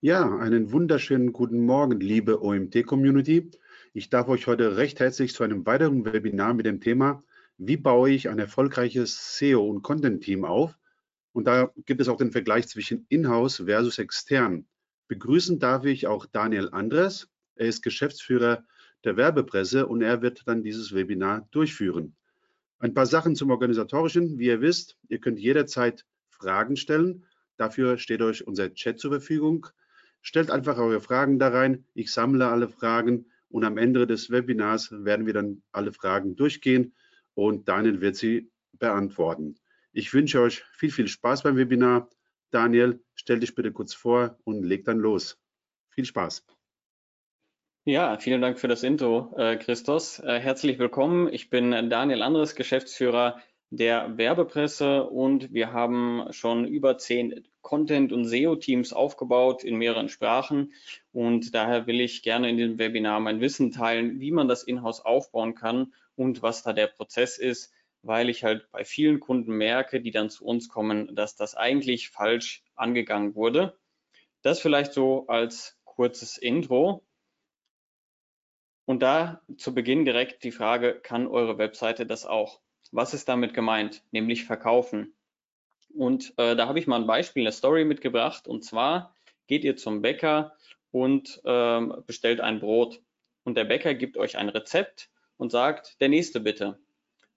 [0.00, 3.50] Ja, einen wunderschönen guten Morgen, liebe OMT-Community.
[3.94, 7.24] Ich darf euch heute recht herzlich zu einem weiteren Webinar mit dem Thema,
[7.56, 10.78] wie baue ich ein erfolgreiches SEO- und Content-Team auf?
[11.32, 14.68] Und da gibt es auch den Vergleich zwischen Inhouse versus extern.
[15.08, 17.28] Begrüßen darf ich auch Daniel Andres.
[17.56, 18.64] Er ist Geschäftsführer
[19.02, 22.14] der Werbepresse und er wird dann dieses Webinar durchführen.
[22.78, 24.38] Ein paar Sachen zum Organisatorischen.
[24.38, 27.24] Wie ihr wisst, ihr könnt jederzeit Fragen stellen.
[27.56, 29.66] Dafür steht euch unser Chat zur Verfügung.
[30.22, 31.84] Stellt einfach eure Fragen da rein.
[31.94, 36.94] Ich sammle alle Fragen und am Ende des Webinars werden wir dann alle Fragen durchgehen
[37.34, 39.56] und Daniel wird sie beantworten.
[39.92, 42.08] Ich wünsche euch viel, viel Spaß beim Webinar.
[42.50, 45.40] Daniel, stell dich bitte kurz vor und leg dann los.
[45.90, 46.44] Viel Spaß.
[47.84, 50.18] Ja, vielen Dank für das Intro, äh, Christos.
[50.18, 51.32] Äh, herzlich willkommen.
[51.32, 53.40] Ich bin Daniel Andres, Geschäftsführer
[53.70, 60.72] der Werbepresse und wir haben schon über zehn Content- und SEO-Teams aufgebaut in mehreren Sprachen
[61.12, 65.04] und daher will ich gerne in diesem Webinar mein Wissen teilen, wie man das Inhouse
[65.04, 67.70] aufbauen kann und was da der Prozess ist,
[68.00, 72.08] weil ich halt bei vielen Kunden merke, die dann zu uns kommen, dass das eigentlich
[72.08, 73.78] falsch angegangen wurde.
[74.40, 77.04] Das vielleicht so als kurzes Intro.
[78.86, 82.62] Und da zu Beginn direkt die Frage, kann eure Webseite das auch?
[82.92, 84.02] Was ist damit gemeint?
[84.10, 85.17] Nämlich verkaufen.
[85.94, 88.46] Und äh, da habe ich mal ein Beispiel, eine Story mitgebracht.
[88.46, 89.14] Und zwar
[89.46, 90.52] geht ihr zum Bäcker
[90.90, 93.00] und ähm, bestellt ein Brot.
[93.44, 96.78] Und der Bäcker gibt euch ein Rezept und sagt, der nächste bitte.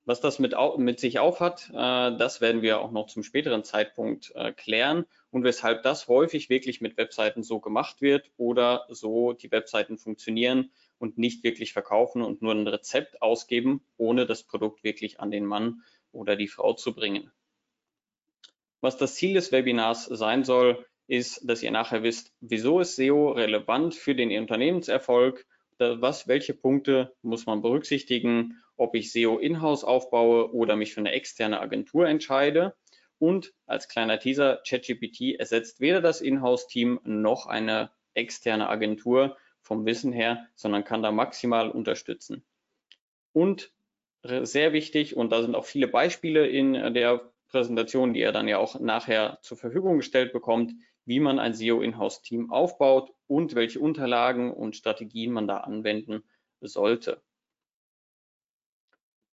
[0.03, 4.31] Was das mit, mit sich aufhat, äh, das werden wir auch noch zum späteren Zeitpunkt
[4.35, 9.51] äh, klären und weshalb das häufig wirklich mit Webseiten so gemacht wird oder so die
[9.51, 15.19] Webseiten funktionieren und nicht wirklich verkaufen und nur ein Rezept ausgeben, ohne das Produkt wirklich
[15.19, 17.31] an den Mann oder die Frau zu bringen.
[18.81, 23.31] Was das Ziel des Webinars sein soll, ist, dass ihr nachher wisst, wieso ist SEO
[23.31, 25.45] relevant für den Unternehmenserfolg,
[25.77, 31.11] was, welche Punkte muss man berücksichtigen, ob ich SEO in-house aufbaue oder mich für eine
[31.11, 32.75] externe Agentur entscheide.
[33.19, 40.11] Und als kleiner Teaser, ChatGPT ersetzt weder das Inhouse-Team noch eine externe Agentur, vom Wissen
[40.11, 42.43] her, sondern kann da maximal unterstützen.
[43.31, 43.71] Und
[44.23, 48.57] sehr wichtig, und da sind auch viele Beispiele in der Präsentation, die ihr dann ja
[48.57, 50.73] auch nachher zur Verfügung gestellt bekommt,
[51.05, 56.23] wie man ein SEO-Inhouse-Team aufbaut und welche Unterlagen und Strategien man da anwenden
[56.61, 57.21] sollte.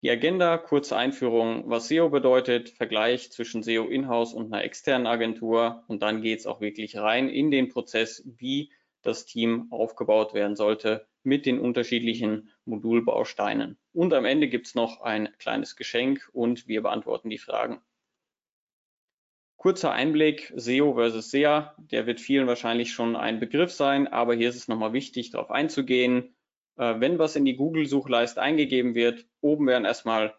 [0.02, 5.84] Die Agenda, kurze Einführung, was SEO bedeutet, Vergleich zwischen SEO Inhouse und einer externen Agentur
[5.88, 8.70] und dann geht es auch wirklich rein in den Prozess, wie
[9.02, 13.78] das Team aufgebaut werden sollte mit den unterschiedlichen Modulbausteinen.
[13.92, 17.80] Und am Ende gibt es noch ein kleines Geschenk und wir beantworten die Fragen.
[19.56, 24.50] Kurzer Einblick, SEO versus SEA, der wird vielen wahrscheinlich schon ein Begriff sein, aber hier
[24.50, 26.36] ist es nochmal wichtig, darauf einzugehen.
[26.76, 30.34] Äh, wenn was in die Google-Suchleiste eingegeben wird, oben werden erstmal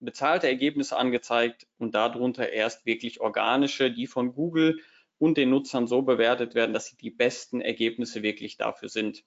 [0.00, 4.80] bezahlte Ergebnisse angezeigt und darunter erst wirklich organische, die von Google
[5.18, 9.24] und den Nutzern so bewertet werden, dass sie die besten Ergebnisse wirklich dafür sind.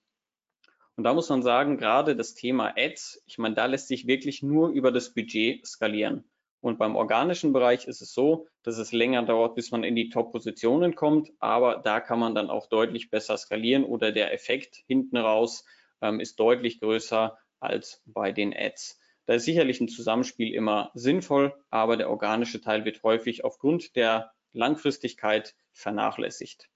[0.97, 4.43] Und da muss man sagen, gerade das Thema Ads, ich meine, da lässt sich wirklich
[4.43, 6.25] nur über das Budget skalieren.
[6.65, 10.09] Und beim organischen Bereich ist es so, dass es länger dauert, bis man in die
[10.09, 15.17] Top-Positionen kommt, aber da kann man dann auch deutlich besser skalieren oder der Effekt hinten
[15.17, 15.63] raus
[16.01, 18.99] ähm, ist deutlich größer als bei den Ads.
[19.27, 24.31] Da ist sicherlich ein Zusammenspiel immer sinnvoll, aber der organische Teil wird häufig aufgrund der
[24.51, 26.67] Langfristigkeit vernachlässigt.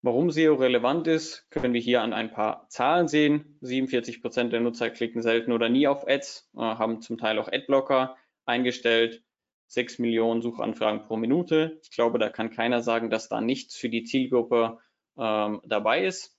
[0.00, 3.58] Warum SEO relevant ist, können wir hier an ein paar Zahlen sehen.
[3.60, 7.52] 47 Prozent der Nutzer klicken selten oder nie auf Ads, äh, haben zum Teil auch
[7.52, 8.16] Adblocker
[8.48, 9.22] eingestellt.
[9.68, 11.78] 6 Millionen Suchanfragen pro Minute.
[11.82, 14.78] Ich glaube, da kann keiner sagen, dass da nichts für die Zielgruppe
[15.18, 16.34] ähm, dabei ist.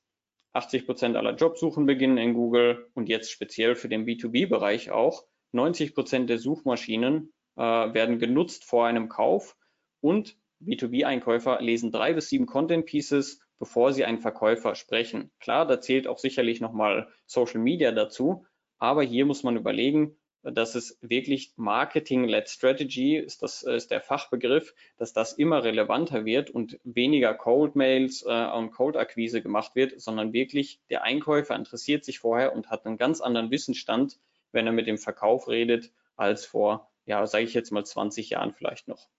[0.54, 5.26] 80 Prozent aller Jobsuchen beginnen in Google und jetzt speziell für den B2B-Bereich auch.
[5.52, 9.56] 90 Prozent der Suchmaschinen äh, werden genutzt vor einem Kauf
[10.02, 15.32] und B2B-Einkäufer lesen drei bis sieben Content Pieces, bevor sie einen Verkäufer sprechen.
[15.40, 18.46] Klar, da zählt auch sicherlich nochmal Social Media dazu,
[18.78, 24.74] aber hier muss man überlegen, dass es wirklich Marketing-led Strategy ist, das ist der Fachbegriff,
[24.98, 30.00] dass das immer relevanter wird und weniger Cold Mails äh, und Cold Akquise gemacht wird,
[30.00, 34.18] sondern wirklich der Einkäufer interessiert sich vorher und hat einen ganz anderen Wissensstand,
[34.52, 38.54] wenn er mit dem Verkauf redet, als vor, ja, sage ich jetzt mal 20 Jahren
[38.54, 39.10] vielleicht noch.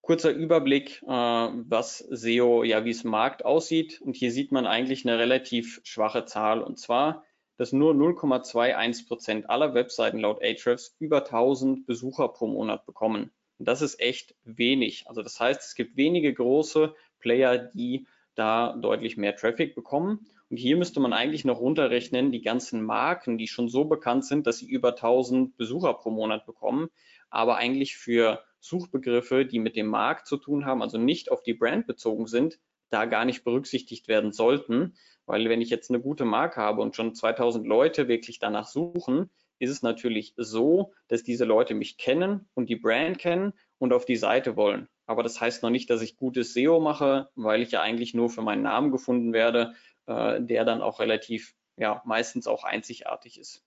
[0.00, 4.00] Kurzer Überblick, äh, was SEO, ja, wie es im Markt aussieht.
[4.00, 6.62] Und hier sieht man eigentlich eine relativ schwache Zahl.
[6.62, 7.24] Und zwar,
[7.60, 13.32] dass nur 0,21 Prozent aller Webseiten laut Ahrefs über 1000 Besucher pro Monat bekommen.
[13.58, 15.04] Und das ist echt wenig.
[15.08, 20.26] Also das heißt, es gibt wenige große Player, die da deutlich mehr Traffic bekommen.
[20.48, 24.46] Und hier müsste man eigentlich noch runterrechnen, die ganzen Marken, die schon so bekannt sind,
[24.46, 26.88] dass sie über 1000 Besucher pro Monat bekommen,
[27.28, 31.52] aber eigentlich für Suchbegriffe, die mit dem Markt zu tun haben, also nicht auf die
[31.52, 32.58] Brand bezogen sind,
[32.90, 34.94] da gar nicht berücksichtigt werden sollten.
[35.26, 39.30] Weil wenn ich jetzt eine gute Marke habe und schon 2000 Leute wirklich danach suchen,
[39.60, 44.04] ist es natürlich so, dass diese Leute mich kennen und die Brand kennen und auf
[44.04, 44.88] die Seite wollen.
[45.06, 48.30] Aber das heißt noch nicht, dass ich gutes SEO mache, weil ich ja eigentlich nur
[48.30, 49.74] für meinen Namen gefunden werde,
[50.06, 53.64] äh, der dann auch relativ, ja, meistens auch einzigartig ist.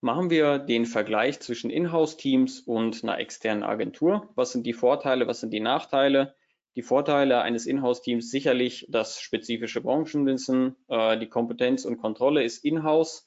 [0.00, 4.28] Machen wir den Vergleich zwischen Inhouse-Teams und einer externen Agentur.
[4.34, 6.35] Was sind die Vorteile, was sind die Nachteile?
[6.76, 13.26] Die Vorteile eines Inhouse-Teams sicherlich das spezifische Branchenwissen, äh, die Kompetenz und Kontrolle ist in-house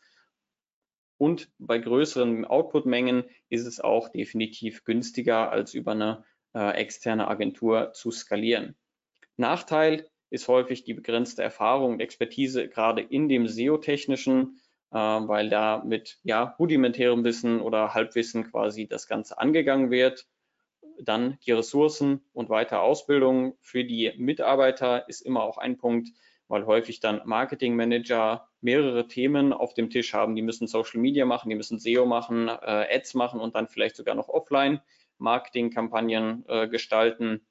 [1.17, 6.23] und bei größeren Output-Mengen ist es auch definitiv günstiger, als über eine
[6.53, 8.75] äh, externe Agentur zu skalieren.
[9.35, 14.59] Nachteil ist häufig die begrenzte Erfahrung und Expertise gerade in dem SEO-technischen,
[14.91, 20.27] äh, weil da mit ja, rudimentärem Wissen oder Halbwissen quasi das Ganze angegangen wird
[21.03, 26.09] dann die Ressourcen und weitere Ausbildung für die Mitarbeiter ist immer auch ein Punkt,
[26.47, 30.35] weil häufig dann Marketingmanager mehrere Themen auf dem Tisch haben.
[30.35, 33.95] Die müssen Social Media machen, die müssen SEO machen, äh, Ads machen und dann vielleicht
[33.95, 34.81] sogar noch offline
[35.19, 37.45] Marketingkampagnen äh, gestalten.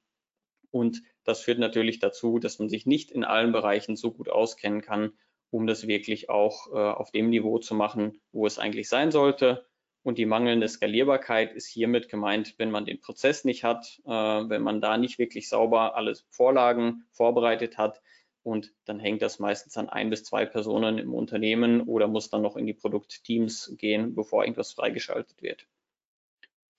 [0.71, 4.81] Und das führt natürlich dazu, dass man sich nicht in allen Bereichen so gut auskennen
[4.81, 5.13] kann,
[5.49, 9.68] um das wirklich auch äh, auf dem Niveau zu machen, wo es eigentlich sein sollte.
[10.09, 14.63] Und die mangelnde Skalierbarkeit ist hiermit gemeint, wenn man den Prozess nicht hat, äh, wenn
[14.63, 18.01] man da nicht wirklich sauber alle Vorlagen vorbereitet hat.
[18.41, 22.41] Und dann hängt das meistens an ein bis zwei Personen im Unternehmen oder muss dann
[22.41, 25.67] noch in die Produktteams gehen, bevor irgendwas freigeschaltet wird.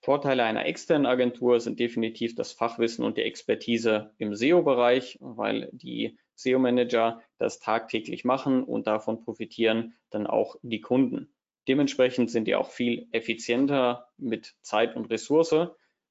[0.01, 6.17] Vorteile einer externen Agentur sind definitiv das Fachwissen und die Expertise im SEO-Bereich, weil die
[6.35, 11.33] SEO-Manager das tagtäglich machen und davon profitieren dann auch die Kunden.
[11.67, 15.69] Dementsprechend sind die auch viel effizienter mit Zeit und Ressource,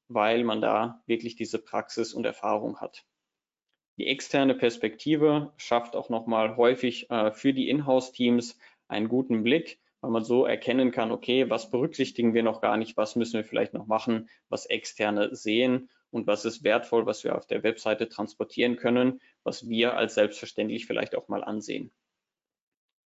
[0.08, 3.05] weil man da wirklich diese Praxis und Erfahrung hat.
[3.99, 8.58] Die externe Perspektive schafft auch nochmal häufig äh, für die Inhouse-Teams
[8.88, 12.97] einen guten Blick, weil man so erkennen kann, okay, was berücksichtigen wir noch gar nicht,
[12.97, 17.37] was müssen wir vielleicht noch machen, was Externe sehen und was ist wertvoll, was wir
[17.37, 21.93] auf der Webseite transportieren können, was wir als selbstverständlich vielleicht auch mal ansehen.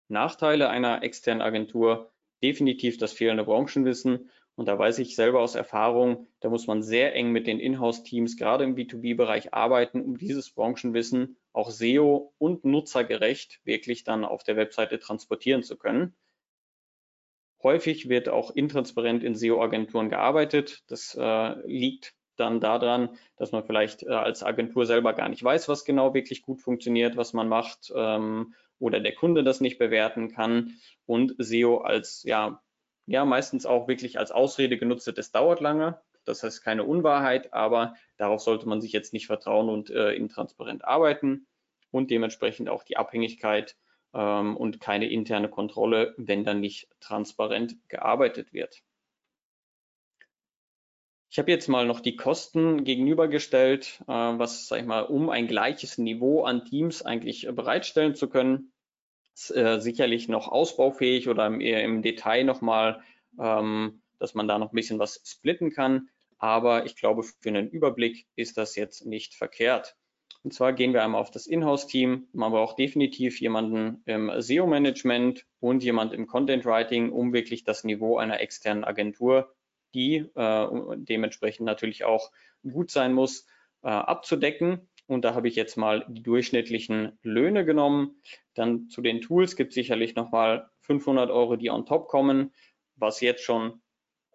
[0.09, 2.11] Nachteile einer externen Agentur
[2.43, 4.31] definitiv das fehlende Branchenwissen.
[4.55, 8.37] Und da weiß ich selber aus Erfahrung, da muss man sehr eng mit den Inhouse-Teams,
[8.37, 14.57] gerade im B2B-Bereich arbeiten, um dieses Branchenwissen auch SEO und nutzergerecht wirklich dann auf der
[14.57, 16.17] Webseite transportieren zu können.
[17.63, 20.83] Häufig wird auch intransparent in SEO-Agenturen gearbeitet.
[20.89, 25.69] Das äh, liegt dann daran, dass man vielleicht äh, als Agentur selber gar nicht weiß,
[25.69, 30.31] was genau wirklich gut funktioniert, was man macht ähm, oder der Kunde das nicht bewerten
[30.31, 30.75] kann
[31.07, 32.63] und SEO als ja,
[33.07, 36.01] ja meistens auch wirklich als Ausrede genutzt wird, es dauert lange.
[36.25, 40.85] Das heißt keine Unwahrheit, aber darauf sollte man sich jetzt nicht vertrauen und äh, intransparent
[40.85, 41.47] arbeiten
[41.91, 43.77] und dementsprechend auch die Abhängigkeit
[44.15, 48.83] ähm, und keine interne Kontrolle, wenn dann nicht transparent gearbeitet wird.
[51.31, 55.47] Ich habe jetzt mal noch die Kosten gegenübergestellt, äh, was, sag ich mal, um ein
[55.47, 58.73] gleiches Niveau an Teams eigentlich äh, bereitstellen zu können.
[59.35, 63.03] Ist, äh, sicherlich noch ausbaufähig oder im, im Detail nochmal,
[63.39, 66.09] ähm, dass man da noch ein bisschen was splitten kann.
[66.39, 69.97] Aber ich glaube, für einen Überblick ist das jetzt nicht verkehrt.
[70.45, 72.29] Und zwar gehen wir einmal auf das Inhouse-Team.
[72.33, 78.41] Man braucht definitiv jemanden im SEO-Management und jemand im Content-Writing, um wirklich das Niveau einer
[78.41, 79.53] externen Agentur
[79.95, 80.67] die äh,
[80.97, 82.31] dementsprechend natürlich auch
[82.69, 83.47] gut sein muss,
[83.83, 84.89] äh, abzudecken.
[85.07, 88.21] Und da habe ich jetzt mal die durchschnittlichen Löhne genommen.
[88.55, 92.53] Dann zu den Tools gibt es sicherlich nochmal 500 Euro, die on top kommen,
[92.97, 93.81] was jetzt schon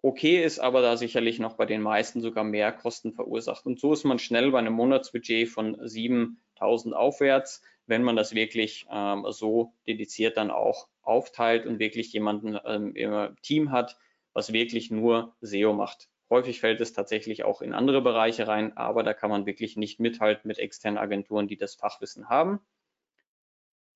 [0.02, 3.64] okay ist, aber da sicherlich noch bei den meisten sogar mehr Kosten verursacht.
[3.64, 8.86] Und so ist man schnell bei einem Monatsbudget von 7000 aufwärts, wenn man das wirklich
[8.90, 13.96] ähm, so dediziert dann auch aufteilt und wirklich jemanden ähm, im Team hat,
[14.34, 16.08] was wirklich nur SEO macht.
[16.28, 20.00] Häufig fällt es tatsächlich auch in andere Bereiche rein, aber da kann man wirklich nicht
[20.00, 22.60] mithalten mit externen Agenturen, die das Fachwissen haben.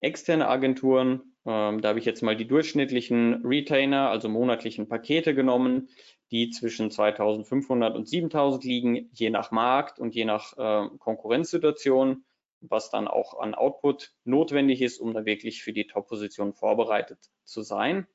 [0.01, 5.89] Externe Agenturen, ähm, da habe ich jetzt mal die durchschnittlichen Retainer, also monatlichen Pakete genommen,
[6.31, 12.25] die zwischen 2500 und 7000 liegen, je nach Markt und je nach äh, Konkurrenzsituation,
[12.61, 17.63] was dann auch an Output notwendig ist, um da wirklich für die Top-Position vorbereitet zu
[17.63, 18.07] sein.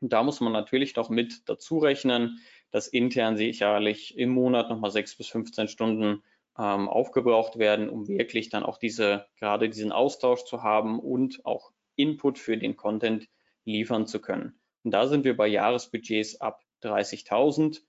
[0.00, 2.38] Und da muss man natürlich noch mit dazu rechnen,
[2.70, 6.22] dass intern sicherlich im Monat nochmal 6 bis 15 Stunden
[6.58, 11.72] ähm, aufgebraucht werden, um wirklich dann auch diese, gerade diesen Austausch zu haben und auch
[11.96, 13.28] Input für den Content
[13.64, 14.58] liefern zu können.
[14.84, 17.80] Und da sind wir bei Jahresbudgets ab 30.000.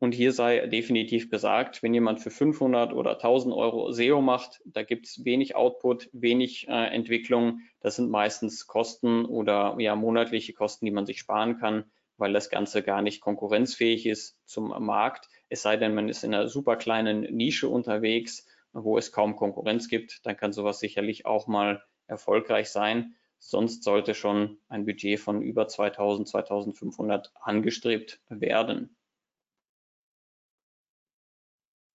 [0.00, 4.84] Und hier sei definitiv gesagt, wenn jemand für 500 oder 1000 Euro SEO macht, da
[4.84, 7.62] gibt es wenig Output, wenig äh, Entwicklung.
[7.80, 11.84] Das sind meistens Kosten oder ja monatliche Kosten, die man sich sparen kann,
[12.16, 15.28] weil das Ganze gar nicht konkurrenzfähig ist zum Markt.
[15.48, 19.88] Es sei denn, man ist in einer super kleinen Nische unterwegs, wo es kaum Konkurrenz
[19.88, 23.14] gibt, dann kann sowas sicherlich auch mal erfolgreich sein.
[23.40, 28.96] Sonst sollte schon ein Budget von über 2000, 2500 angestrebt werden.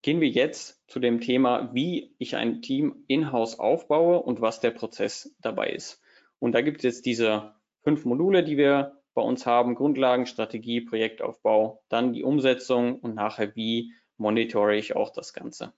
[0.04, 4.72] Gehen wir jetzt zu dem Thema, wie ich ein Team in-house aufbaue und was der
[4.72, 6.02] Prozess dabei ist.
[6.40, 10.82] Und da gibt es jetzt diese fünf Module, die wir bei uns haben, Grundlagen, Strategie,
[10.82, 15.72] Projektaufbau, dann die Umsetzung und nachher wie monitore ich auch das Ganze.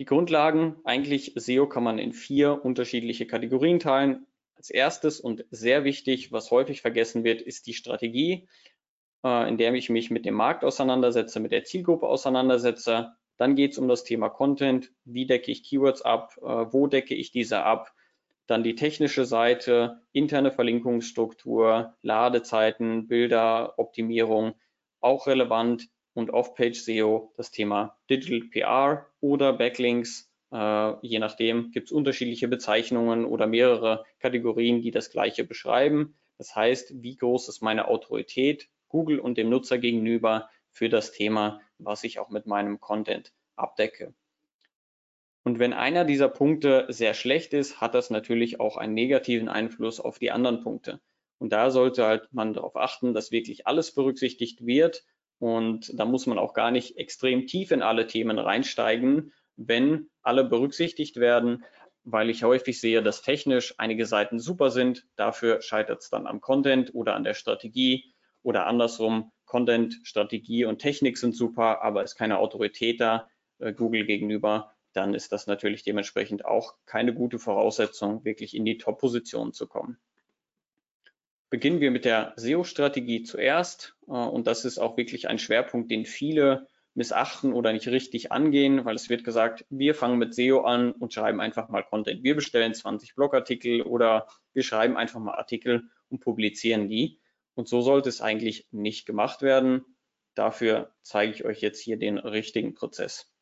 [0.00, 4.26] Die Grundlagen, eigentlich SEO kann man in vier unterschiedliche Kategorien teilen.
[4.56, 8.48] Als erstes und sehr wichtig, was häufig vergessen wird, ist die Strategie,
[9.24, 13.12] äh, in der ich mich mit dem Markt auseinandersetze, mit der Zielgruppe auseinandersetze.
[13.36, 14.92] Dann geht es um das Thema Content.
[15.04, 16.36] Wie decke ich Keywords ab?
[16.38, 17.92] Äh, wo decke ich diese ab?
[18.46, 24.54] Dann die technische Seite, interne Verlinkungsstruktur, Ladezeiten, Bilder, Optimierung,
[25.00, 30.32] auch relevant und Off-Page SEO das Thema Digital PR oder Backlinks.
[30.50, 36.16] Äh, je nachdem gibt es unterschiedliche Bezeichnungen oder mehrere Kategorien, die das gleiche beschreiben.
[36.38, 41.60] Das heißt, wie groß ist meine Autorität Google und dem Nutzer gegenüber für das Thema,
[41.78, 44.14] was ich auch mit meinem Content abdecke.
[45.44, 49.98] Und wenn einer dieser Punkte sehr schlecht ist, hat das natürlich auch einen negativen Einfluss
[50.00, 51.00] auf die anderen Punkte.
[51.38, 55.04] Und da sollte halt man darauf achten, dass wirklich alles berücksichtigt wird.
[55.38, 60.44] Und da muss man auch gar nicht extrem tief in alle Themen reinsteigen, wenn alle
[60.44, 61.64] berücksichtigt werden,
[62.04, 65.06] weil ich häufig sehe, dass technisch einige Seiten super sind.
[65.16, 69.32] Dafür scheitert es dann am Content oder an der Strategie oder andersrum.
[69.44, 73.28] Content, Strategie und Technik sind super, aber ist keine Autorität da
[73.58, 78.78] äh, Google gegenüber dann ist das natürlich dementsprechend auch keine gute Voraussetzung, wirklich in die
[78.78, 79.98] Top-Position zu kommen.
[81.50, 83.96] Beginnen wir mit der SEO-Strategie zuerst.
[84.06, 88.84] Äh, und das ist auch wirklich ein Schwerpunkt, den viele missachten oder nicht richtig angehen,
[88.84, 92.24] weil es wird gesagt, wir fangen mit SEO an und schreiben einfach mal Content.
[92.24, 97.20] Wir bestellen 20 Blogartikel oder wir schreiben einfach mal Artikel und publizieren die.
[97.58, 99.84] Und so sollte es eigentlich nicht gemacht werden.
[100.36, 103.34] Dafür zeige ich euch jetzt hier den richtigen Prozess.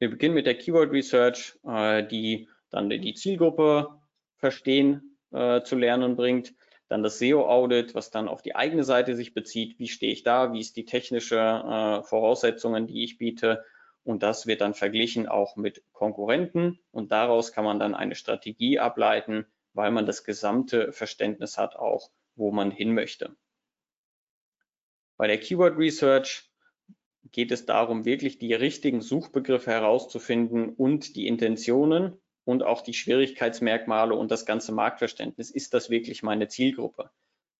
[0.00, 4.00] Wir beginnen mit der Keyword Research, äh, die dann die Zielgruppe
[4.34, 6.56] verstehen äh, zu lernen bringt.
[6.88, 9.78] Dann das SEO-Audit, was dann auf die eigene Seite sich bezieht.
[9.78, 10.52] Wie stehe ich da?
[10.52, 13.64] Wie ist die technische äh, Voraussetzungen, die ich biete?
[14.02, 16.80] Und das wird dann verglichen auch mit Konkurrenten.
[16.90, 22.10] Und daraus kann man dann eine Strategie ableiten, weil man das gesamte Verständnis hat, auch
[22.36, 23.36] wo man hin möchte.
[25.16, 26.50] Bei der Keyword Research
[27.32, 34.14] geht es darum, wirklich die richtigen Suchbegriffe herauszufinden und die Intentionen und auch die Schwierigkeitsmerkmale
[34.14, 35.50] und das ganze Marktverständnis.
[35.50, 37.10] Ist das wirklich meine Zielgruppe?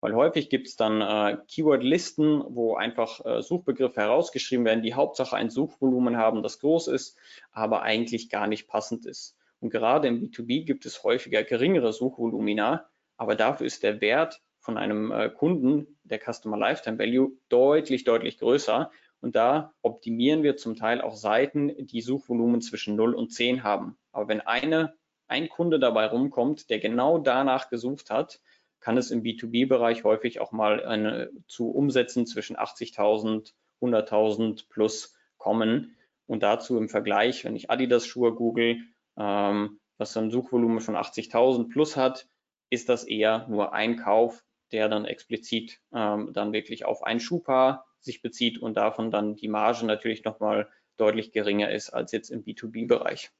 [0.00, 5.36] Weil häufig gibt es dann äh, Keyword-Listen, wo einfach äh, Suchbegriffe herausgeschrieben werden, die Hauptsache
[5.36, 7.18] ein Suchvolumen haben, das groß ist,
[7.52, 9.36] aber eigentlich gar nicht passend ist.
[9.60, 14.76] Und gerade im B2B gibt es häufiger geringere Suchvolumina, aber dafür ist der Wert von
[14.76, 18.90] einem äh, Kunden, der Customer Lifetime Value, deutlich, deutlich größer
[19.21, 23.99] und da optimieren wir zum Teil auch Seiten, die Suchvolumen zwischen 0 und 10 haben.
[24.12, 24.95] Aber wenn eine,
[25.29, 28.40] ein Kunde dabei rumkommt, der genau danach gesucht hat,
[28.81, 33.52] kann es im B2B-Bereich häufig auch mal eine, zu Umsätzen zwischen 80.000,
[33.83, 35.97] 100.000 plus kommen.
[36.26, 38.79] Und dazu im Vergleich, wenn ich Adidas-Schuhe google,
[39.19, 42.26] ähm, was ein Suchvolumen von 80.000 plus hat,
[42.71, 47.86] ist das eher nur ein Kauf, der dann explizit ähm, dann wirklich auf ein Schuhpaar
[48.00, 52.44] sich bezieht und davon dann die Marge natürlich nochmal deutlich geringer ist als jetzt im
[52.44, 53.30] B2B-Bereich.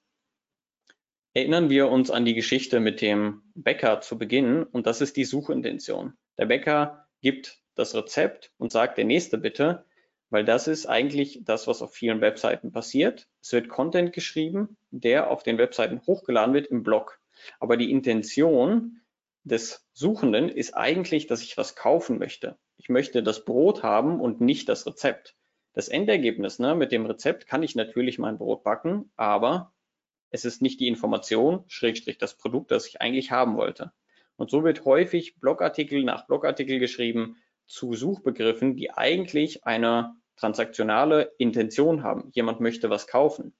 [1.33, 5.25] Erinnern wir uns an die Geschichte mit dem Bäcker zu Beginn und das ist die
[5.25, 6.15] Suchintention.
[6.39, 9.85] Der Bäcker gibt das Rezept und sagt der nächste bitte,
[10.31, 13.29] weil das ist eigentlich das, was auf vielen Webseiten passiert.
[13.43, 17.21] Es wird Content geschrieben, der auf den Webseiten hochgeladen wird im Blog.
[17.59, 19.00] Aber die Intention
[19.45, 22.59] des Suchenden ist eigentlich, dass ich was kaufen möchte.
[22.77, 25.35] Ich möchte das Brot haben und nicht das Rezept.
[25.73, 29.73] Das Endergebnis ne, mit dem Rezept kann ich natürlich mein Brot backen, aber
[30.31, 33.93] es ist nicht die Information, Schrägstrich das Produkt, das ich eigentlich haben wollte.
[34.37, 42.03] Und so wird häufig Blogartikel nach Blogartikel geschrieben zu Suchbegriffen, die eigentlich einer transaktionale Intention
[42.03, 42.31] haben.
[42.33, 43.55] Jemand möchte was kaufen.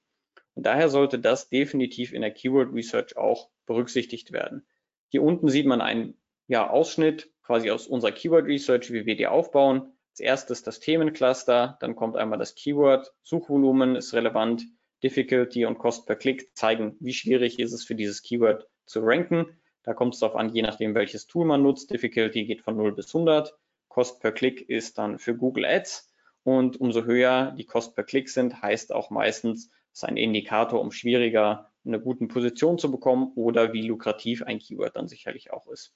[0.55, 4.65] Und daher sollte das definitiv in der Keyword Research auch berücksichtigt werden.
[5.11, 9.27] Hier unten sieht man einen ja, Ausschnitt quasi aus unserer Keyword Research, wie wir die
[9.27, 9.91] aufbauen.
[10.11, 14.63] Als erstes das Themencluster, dann kommt einmal das Keyword, Suchvolumen ist relevant,
[15.03, 19.59] Difficulty und Cost per Click zeigen, wie schwierig ist es für dieses Keyword zu ranken.
[19.83, 21.91] Da kommt es darauf an, je nachdem welches Tool man nutzt.
[21.91, 23.53] Difficulty geht von 0 bis 100.
[23.89, 26.09] Cost per Click ist dann für Google Ads.
[26.43, 30.79] Und umso höher die Cost per Click sind, heißt auch meistens, es ist ein Indikator,
[30.79, 35.67] um schwieriger eine gute Position zu bekommen oder wie lukrativ ein Keyword dann sicherlich auch
[35.67, 35.93] ist.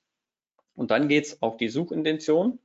[0.74, 2.60] Und dann geht es auf die Suchintention.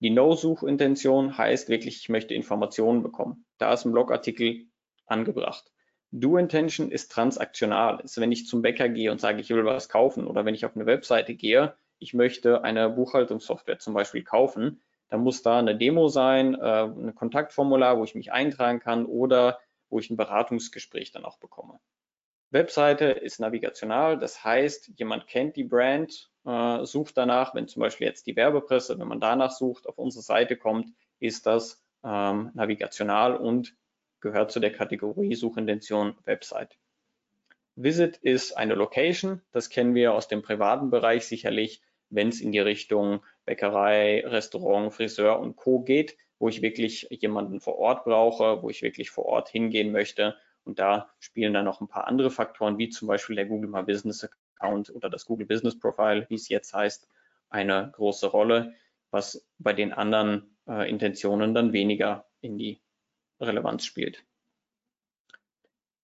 [0.00, 3.46] Die No-Suchintention heißt wirklich, ich möchte Informationen bekommen.
[3.58, 4.66] Da ist ein Blogartikel
[5.06, 5.72] angebracht.
[6.10, 8.00] Do-Intention ist transaktional.
[8.00, 10.66] Ist, wenn ich zum Bäcker gehe und sage, ich will was kaufen oder wenn ich
[10.66, 15.76] auf eine Webseite gehe, ich möchte eine Buchhaltungssoftware zum Beispiel kaufen, dann muss da eine
[15.76, 19.58] Demo sein, äh, ein Kontaktformular, wo ich mich eintragen kann oder
[19.88, 21.78] wo ich ein Beratungsgespräch dann auch bekomme.
[22.50, 28.06] Webseite ist navigational, das heißt, jemand kennt die Brand, äh, sucht danach, wenn zum Beispiel
[28.06, 30.88] jetzt die Werbepresse, wenn man danach sucht, auf unsere Seite kommt,
[31.18, 33.74] ist das ähm, navigational und
[34.20, 36.78] gehört zu der Kategorie Suchintention Website.
[37.74, 42.52] Visit ist eine Location, das kennen wir aus dem privaten Bereich sicherlich, wenn es in
[42.52, 48.62] die Richtung Bäckerei, Restaurant, Friseur und Co geht, wo ich wirklich jemanden vor Ort brauche,
[48.62, 50.36] wo ich wirklich vor Ort hingehen möchte.
[50.66, 53.82] Und da spielen dann noch ein paar andere Faktoren, wie zum Beispiel der Google My
[53.82, 57.08] Business Account oder das Google Business Profile, wie es jetzt heißt,
[57.48, 58.74] eine große Rolle,
[59.10, 62.80] was bei den anderen äh, Intentionen dann weniger in die
[63.40, 64.24] Relevanz spielt.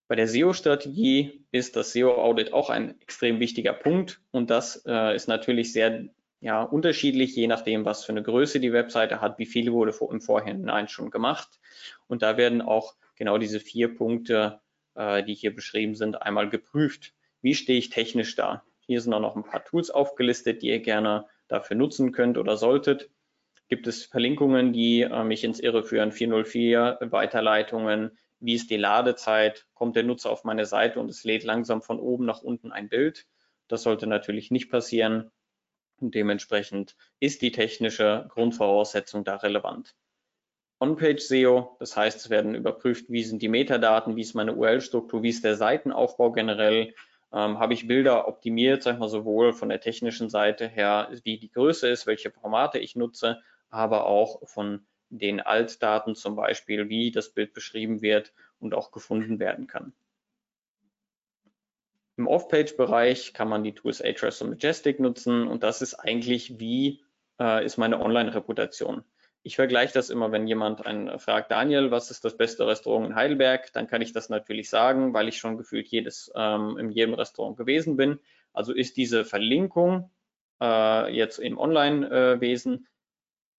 [0.06, 5.26] Bei der SEO-Strategie ist das SEO-Audit auch ein extrem wichtiger Punkt und das äh, ist
[5.26, 6.08] natürlich sehr
[6.40, 10.20] ja, unterschiedlich, je nachdem, was für eine Größe die Webseite hat, wie viel wurde im
[10.20, 11.60] Vorhinein schon gemacht.
[12.08, 14.60] Und da werden auch genau diese vier Punkte,
[14.96, 17.14] äh, die hier beschrieben sind, einmal geprüft.
[17.40, 18.64] Wie stehe ich technisch da?
[18.80, 22.56] Hier sind auch noch ein paar Tools aufgelistet, die ihr gerne dafür nutzen könnt oder
[22.56, 23.10] solltet.
[23.68, 29.66] Gibt es Verlinkungen, die äh, mich ins Irre führen, 404 Weiterleitungen, wie ist die Ladezeit,
[29.72, 32.88] kommt der Nutzer auf meine Seite und es lädt langsam von oben nach unten ein
[32.88, 33.28] Bild.
[33.68, 35.30] Das sollte natürlich nicht passieren.
[36.00, 39.94] Und dementsprechend ist die technische Grundvoraussetzung da relevant.
[40.82, 45.28] On-Page-SEO, das heißt, es werden überprüft, wie sind die Metadaten, wie ist meine URL-Struktur, wie
[45.28, 46.92] ist der Seitenaufbau generell,
[47.32, 51.38] ähm, habe ich Bilder optimiert, sag ich mal, sowohl von der technischen Seite her, wie
[51.38, 53.40] die Größe ist, welche Formate ich nutze,
[53.70, 59.38] aber auch von den Altdaten zum Beispiel, wie das Bild beschrieben wird und auch gefunden
[59.38, 59.92] werden kann.
[62.16, 67.04] Im Off-Page-Bereich kann man die Tools Ahrefs und Majestic nutzen und das ist eigentlich, wie
[67.38, 69.04] äh, ist meine Online-Reputation.
[69.44, 73.14] Ich vergleiche das immer, wenn jemand einen fragt, Daniel, was ist das beste Restaurant in
[73.16, 73.72] Heidelberg?
[73.72, 77.56] Dann kann ich das natürlich sagen, weil ich schon gefühlt jedes, ähm, in jedem Restaurant
[77.56, 78.20] gewesen bin.
[78.52, 80.10] Also ist diese Verlinkung
[80.60, 82.86] äh, jetzt im Online-Wesen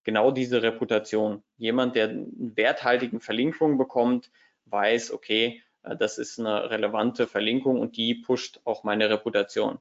[0.03, 1.43] genau diese Reputation.
[1.57, 4.31] Jemand, der einen werthaltigen Verlinkung bekommt,
[4.65, 9.79] weiß, okay, äh, das ist eine relevante Verlinkung und die pusht auch meine Reputation.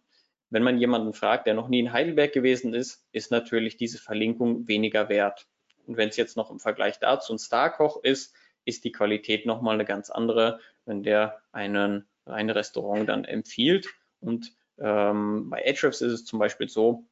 [0.51, 4.69] Wenn man jemanden fragt, der noch nie in Heidelberg gewesen ist, ist natürlich diese Verlinkung
[4.69, 5.47] weniger wert.
[5.87, 9.75] Und wenn es jetzt noch im Vergleich dazu ein Starkoch ist, ist die Qualität nochmal
[9.75, 13.89] eine ganz andere, wenn der einen, ein Restaurant dann empfiehlt.
[14.21, 17.05] Und ähm, bei Ahrefs ist es zum Beispiel so,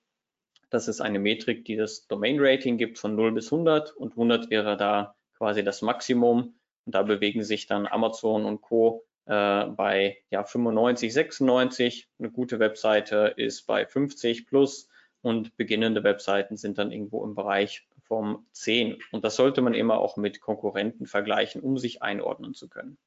[0.70, 4.50] dass es eine Metrik, die das Domain Rating gibt von 0 bis 100 und 100
[4.50, 6.54] wäre da quasi das Maximum.
[6.86, 9.04] Und da bewegen sich dann Amazon und Co.
[9.26, 12.08] Äh, bei ja, 95, 96.
[12.18, 14.88] Eine gute Webseite ist bei 50 plus
[15.22, 18.98] und beginnende Webseiten sind dann irgendwo im Bereich vom 10.
[19.12, 22.98] Und das sollte man immer auch mit Konkurrenten vergleichen, um sich einordnen zu können.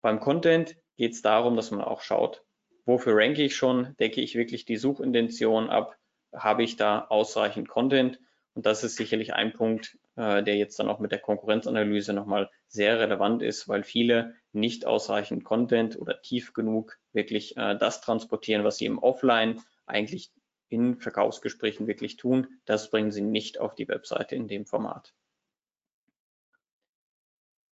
[0.00, 2.42] Beim Content geht es darum, dass man auch schaut,
[2.86, 5.98] wofür ranke ich schon, decke ich wirklich die Suchintention ab,
[6.34, 8.18] habe ich da ausreichend Content.
[8.54, 12.50] Und das ist sicherlich ein Punkt, äh, der jetzt dann auch mit der Konkurrenzanalyse nochmal
[12.68, 18.64] sehr relevant ist, weil viele nicht ausreichend Content oder tief genug wirklich äh, das transportieren,
[18.64, 20.32] was sie im Offline eigentlich
[20.72, 22.46] in Verkaufsgesprächen wirklich tun.
[22.64, 25.14] Das bringen sie nicht auf die Webseite in dem Format.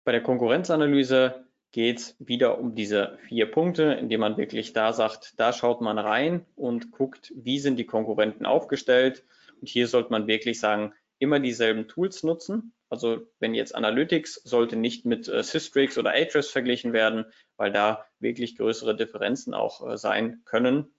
[0.05, 5.39] Bei der Konkurrenzanalyse geht es wieder um diese vier Punkte, indem man wirklich da sagt,
[5.39, 9.25] da schaut man rein und guckt, wie sind die Konkurrenten aufgestellt.
[9.61, 12.73] Und hier sollte man wirklich sagen, immer dieselben Tools nutzen.
[12.89, 18.07] Also wenn jetzt Analytics sollte nicht mit äh, Systrix oder Ahrefs verglichen werden, weil da
[18.21, 20.95] wirklich größere Differenzen auch äh, sein können.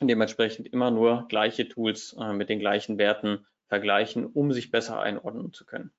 [0.00, 5.52] Dementsprechend immer nur gleiche Tools äh, mit den gleichen Werten vergleichen, um sich besser einordnen
[5.52, 5.92] zu können.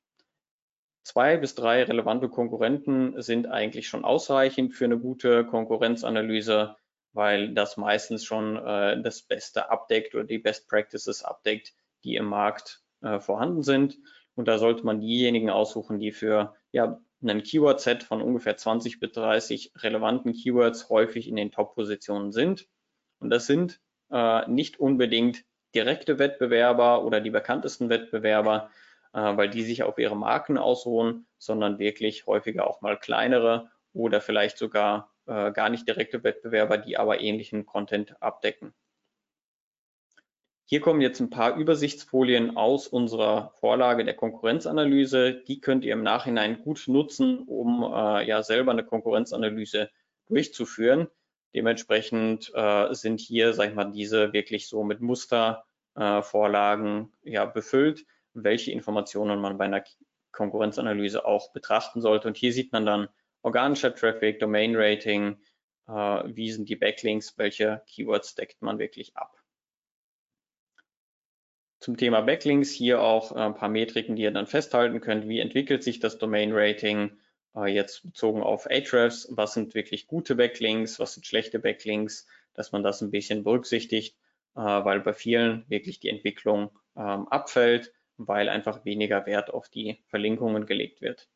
[1.03, 6.75] Zwei bis drei relevante Konkurrenten sind eigentlich schon ausreichend für eine gute Konkurrenzanalyse,
[7.13, 12.25] weil das meistens schon äh, das Beste abdeckt oder die Best Practices abdeckt, die im
[12.25, 13.97] Markt äh, vorhanden sind.
[14.35, 19.11] Und da sollte man diejenigen aussuchen, die für ja, einen Keyword-Set von ungefähr 20 bis
[19.11, 22.67] 30 relevanten Keywords häufig in den Top-Positionen sind.
[23.19, 23.81] Und das sind
[24.11, 25.43] äh, nicht unbedingt
[25.75, 28.69] direkte Wettbewerber oder die bekanntesten Wettbewerber,
[29.13, 34.21] äh, weil die sich auf ihre Marken ausruhen, sondern wirklich häufiger auch mal kleinere oder
[34.21, 38.73] vielleicht sogar äh, gar nicht direkte Wettbewerber, die aber ähnlichen Content abdecken.
[40.65, 45.33] Hier kommen jetzt ein paar Übersichtsfolien aus unserer Vorlage der Konkurrenzanalyse.
[45.33, 49.89] Die könnt ihr im Nachhinein gut nutzen, um äh, ja selber eine Konkurrenzanalyse
[50.27, 51.07] durchzuführen.
[51.55, 58.05] Dementsprechend äh, sind hier, sag ich mal, diese wirklich so mit Mustervorlagen äh, ja befüllt,
[58.33, 59.83] welche Informationen man bei einer
[60.31, 62.27] Konkurrenzanalyse auch betrachten sollte.
[62.27, 63.07] Und hier sieht man dann
[63.41, 65.39] organischer Traffic, Domain Rating,
[65.87, 69.35] äh, wie sind die Backlinks, welche Keywords deckt man wirklich ab.
[71.79, 75.27] Zum Thema Backlinks hier auch äh, ein paar Metriken, die ihr dann festhalten könnt.
[75.27, 77.17] Wie entwickelt sich das Domain Rating?
[77.55, 82.71] Äh, jetzt bezogen auf Ahrefs, was sind wirklich gute Backlinks, was sind schlechte Backlinks, dass
[82.71, 84.15] man das ein bisschen berücksichtigt,
[84.55, 89.99] äh, weil bei vielen wirklich die Entwicklung ähm, abfällt, weil einfach weniger Wert auf die
[90.07, 91.27] Verlinkungen gelegt wird.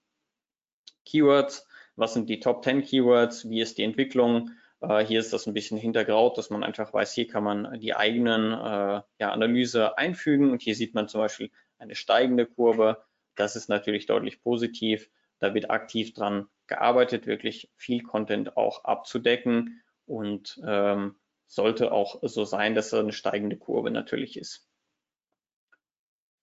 [1.06, 4.52] Keywords, was sind die Top 10 Keywords, wie ist die Entwicklung?
[4.82, 7.96] Äh, hier ist das ein bisschen hintergraut, dass man einfach weiß, hier kann man die
[7.96, 13.04] eigenen ja, Analyse einfügen und hier sieht man zum Beispiel eine steigende Kurve.
[13.36, 15.10] Das ist natürlich deutlich positiv.
[15.40, 21.16] Da wird aktiv dran gearbeitet, wirklich viel Content auch abzudecken und ähm,
[21.48, 24.68] sollte auch so sein, dass er eine steigende Kurve natürlich ist.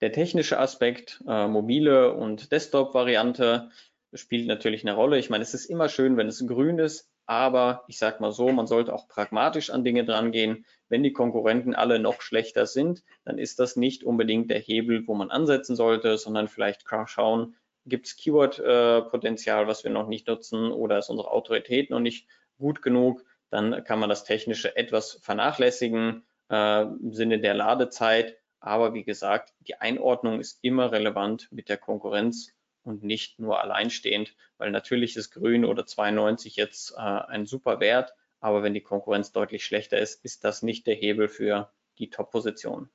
[0.01, 3.71] Der technische Aspekt, äh, mobile und Desktop-Variante,
[4.15, 5.19] spielt natürlich eine Rolle.
[5.19, 8.51] Ich meine, es ist immer schön, wenn es grün ist, aber ich sage mal so,
[8.51, 10.65] man sollte auch pragmatisch an Dinge drangehen.
[10.89, 15.15] Wenn die Konkurrenten alle noch schlechter sind, dann ist das nicht unbedingt der Hebel, wo
[15.15, 17.55] man ansetzen sollte, sondern vielleicht schauen,
[17.87, 22.83] gibt es Keyword-Potenzial, was wir noch nicht nutzen oder ist unsere Autorität noch nicht gut
[22.83, 28.37] genug, dann kann man das Technische etwas vernachlässigen äh, im Sinne der Ladezeit.
[28.61, 34.35] Aber wie gesagt, die Einordnung ist immer relevant mit der Konkurrenz und nicht nur alleinstehend,
[34.59, 39.33] weil natürlich ist grün oder 92 jetzt äh, ein super Wert, aber wenn die Konkurrenz
[39.33, 42.91] deutlich schlechter ist, ist das nicht der Hebel für die Top-Position.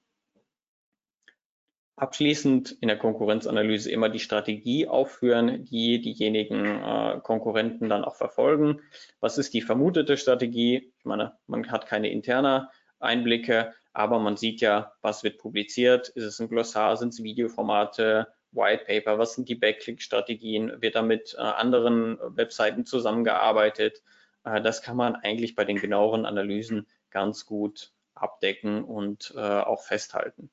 [1.97, 8.81] Abschließend in der Konkurrenzanalyse immer die Strategie aufführen, die diejenigen äh, Konkurrenten dann auch verfolgen.
[9.21, 10.91] Was ist die vermutete Strategie?
[10.97, 16.09] Ich meine, man hat keine interne Einblicke, aber man sieht ja, was wird publiziert.
[16.09, 20.81] Ist es ein Glossar, sind es Videoformate, White Paper, was sind die Backlink-Strategien?
[20.81, 24.01] Wird da mit äh, anderen Webseiten zusammengearbeitet?
[24.43, 29.83] Äh, das kann man eigentlich bei den genaueren Analysen ganz gut abdecken und äh, auch
[29.83, 30.49] festhalten.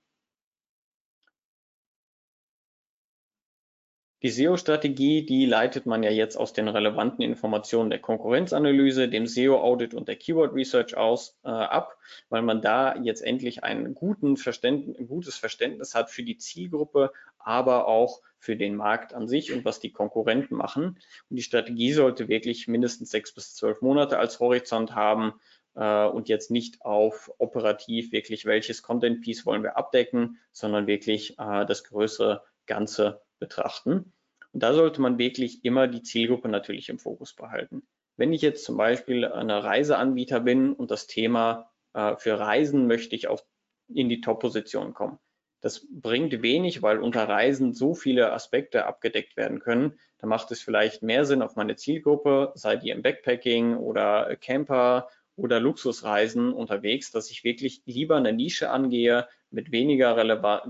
[4.22, 9.94] Die SEO-Strategie, die leitet man ja jetzt aus den relevanten Informationen der Konkurrenzanalyse, dem SEO-Audit
[9.94, 15.36] und der Keyword Research aus äh, ab, weil man da jetzt endlich ein, ein gutes
[15.36, 19.90] Verständnis hat für die Zielgruppe, aber auch für den Markt an sich und was die
[19.90, 20.98] Konkurrenten machen.
[21.28, 25.34] Und die Strategie sollte wirklich mindestens sechs bis zwölf Monate als Horizont haben
[25.74, 31.40] äh, und jetzt nicht auf operativ wirklich welches Content Piece wollen wir abdecken, sondern wirklich
[31.40, 34.12] äh, das größere Ganze betrachten.
[34.52, 37.82] Und da sollte man wirklich immer die Zielgruppe natürlich im Fokus behalten.
[38.16, 43.16] Wenn ich jetzt zum Beispiel eine Reiseanbieter bin und das Thema äh, für Reisen möchte
[43.16, 43.44] ich auf,
[43.88, 45.18] in die Top-Position kommen.
[45.60, 49.98] Das bringt wenig, weil unter Reisen so viele Aspekte abgedeckt werden können.
[50.18, 55.08] Da macht es vielleicht mehr Sinn auf meine Zielgruppe, sei die im Backpacking oder Camper
[55.36, 60.16] oder Luxusreisen unterwegs, dass ich wirklich lieber eine Nische angehe mit weniger,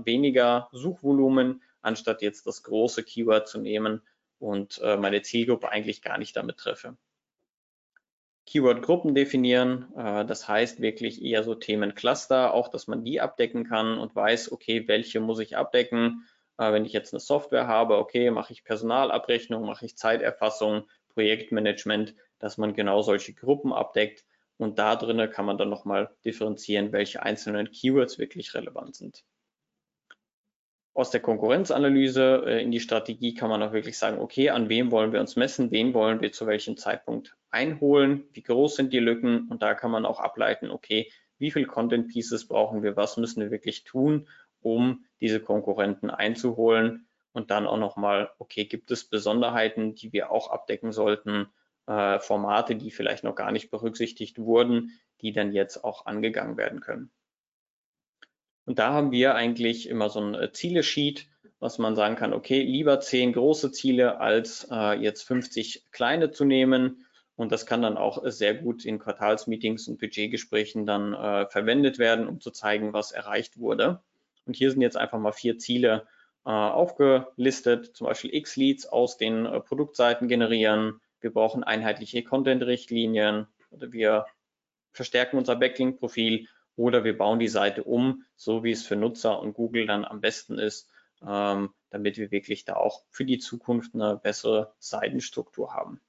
[0.05, 4.01] weniger Suchvolumen anstatt jetzt das große Keyword zu nehmen
[4.39, 6.97] und äh, meine Zielgruppe eigentlich gar nicht damit treffe.
[8.45, 13.97] Keyword-Gruppen definieren, äh, das heißt wirklich eher so Themencluster, auch dass man die abdecken kann
[13.97, 16.27] und weiß, okay, welche muss ich abdecken.
[16.57, 22.15] Äh, wenn ich jetzt eine Software habe, okay, mache ich Personalabrechnung, mache ich Zeiterfassung, Projektmanagement,
[22.39, 24.25] dass man genau solche Gruppen abdeckt
[24.57, 29.23] und da drinnen kann man dann nochmal differenzieren, welche einzelnen Keywords wirklich relevant sind
[30.93, 34.91] aus der Konkurrenzanalyse äh, in die Strategie kann man auch wirklich sagen, okay, an wem
[34.91, 38.99] wollen wir uns messen, wen wollen wir zu welchem Zeitpunkt einholen, wie groß sind die
[38.99, 43.17] Lücken und da kann man auch ableiten, okay, wie viel Content Pieces brauchen wir, was
[43.17, 44.27] müssen wir wirklich tun,
[44.61, 50.51] um diese Konkurrenten einzuholen und dann auch nochmal, okay, gibt es Besonderheiten, die wir auch
[50.51, 51.47] abdecken sollten,
[51.87, 56.79] äh, Formate, die vielleicht noch gar nicht berücksichtigt wurden, die dann jetzt auch angegangen werden
[56.79, 57.11] können.
[58.65, 61.27] Und da haben wir eigentlich immer so ein äh, Ziele-Sheet,
[61.59, 66.45] was man sagen kann, okay, lieber zehn große Ziele als äh, jetzt 50 kleine zu
[66.45, 67.05] nehmen.
[67.35, 72.27] Und das kann dann auch sehr gut in Quartalsmeetings und Budgetgesprächen dann äh, verwendet werden,
[72.27, 74.01] um zu zeigen, was erreicht wurde.
[74.45, 76.05] Und hier sind jetzt einfach mal vier Ziele
[76.45, 80.99] äh, aufgelistet, zum Beispiel X-Leads aus den äh, Produktseiten generieren.
[81.21, 84.25] Wir brauchen einheitliche Content-Richtlinien oder wir
[84.91, 89.53] verstärken unser Backlink-Profil oder wir bauen die Seite um, so wie es für Nutzer und
[89.53, 90.89] Google dann am besten ist,
[91.25, 96.01] ähm, damit wir wirklich da auch für die Zukunft eine bessere Seitenstruktur haben.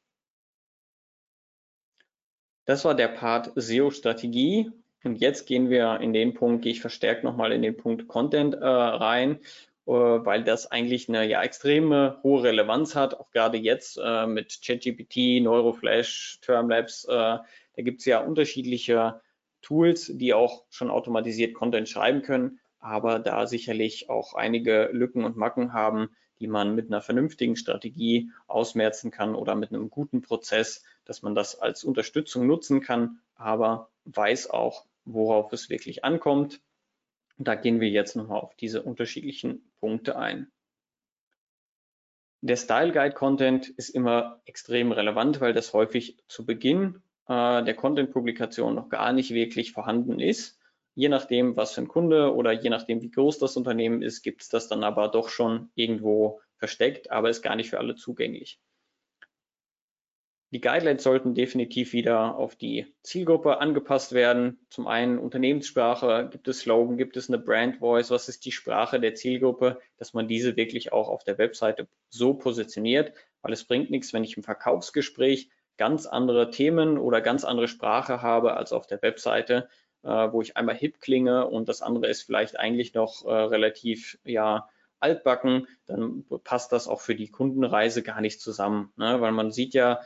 [2.64, 4.70] Das war der Part SEO-Strategie.
[5.04, 8.54] Und jetzt gehen wir in den Punkt, gehe ich verstärkt nochmal in den Punkt Content
[8.54, 9.40] äh, rein,
[9.86, 14.60] äh, weil das eigentlich eine ja extreme hohe Relevanz hat, auch gerade jetzt äh, mit
[14.64, 17.04] ChatGPT, Neuroflash, Termlabs.
[17.04, 17.46] Äh, da
[17.76, 19.20] gibt es ja unterschiedliche
[19.64, 25.36] Tools, die auch schon automatisiert Content schreiben können, aber da sicherlich auch einige Lücken und
[25.36, 30.84] Macken haben, die man mit einer vernünftigen Strategie ausmerzen kann oder mit einem guten Prozess,
[31.04, 36.60] dass man das als Unterstützung nutzen kann, aber weiß auch, worauf es wirklich ankommt.
[37.38, 40.52] Da gehen wir jetzt nochmal auf diese unterschiedlichen Punkte ein.
[42.42, 47.74] Der Style Guide Content ist immer extrem relevant, weil das häufig zu Beginn äh, der
[47.74, 50.58] Content-Publikation noch gar nicht wirklich vorhanden ist.
[50.94, 54.42] Je nachdem, was für ein Kunde oder je nachdem, wie groß das Unternehmen ist, gibt
[54.42, 58.60] es das dann aber doch schon irgendwo versteckt, aber ist gar nicht für alle zugänglich.
[60.54, 64.64] Die Guidelines sollten definitiv wieder auf die Zielgruppe angepasst werden.
[64.70, 69.00] Zum einen Unternehmenssprache, gibt es Slogan, gibt es eine Brand Voice, was ist die Sprache
[69.00, 73.90] der Zielgruppe, dass man diese wirklich auch auf der Webseite so positioniert, weil es bringt
[73.90, 78.86] nichts, wenn ich im Verkaufsgespräch ganz andere Themen oder ganz andere Sprache habe als auf
[78.86, 79.68] der Webseite,
[80.02, 84.18] äh, wo ich einmal hip klinge und das andere ist vielleicht eigentlich noch äh, relativ
[84.24, 84.68] ja
[85.00, 89.20] altbacken, dann passt das auch für die Kundenreise gar nicht zusammen, ne?
[89.20, 90.00] weil man sieht ja,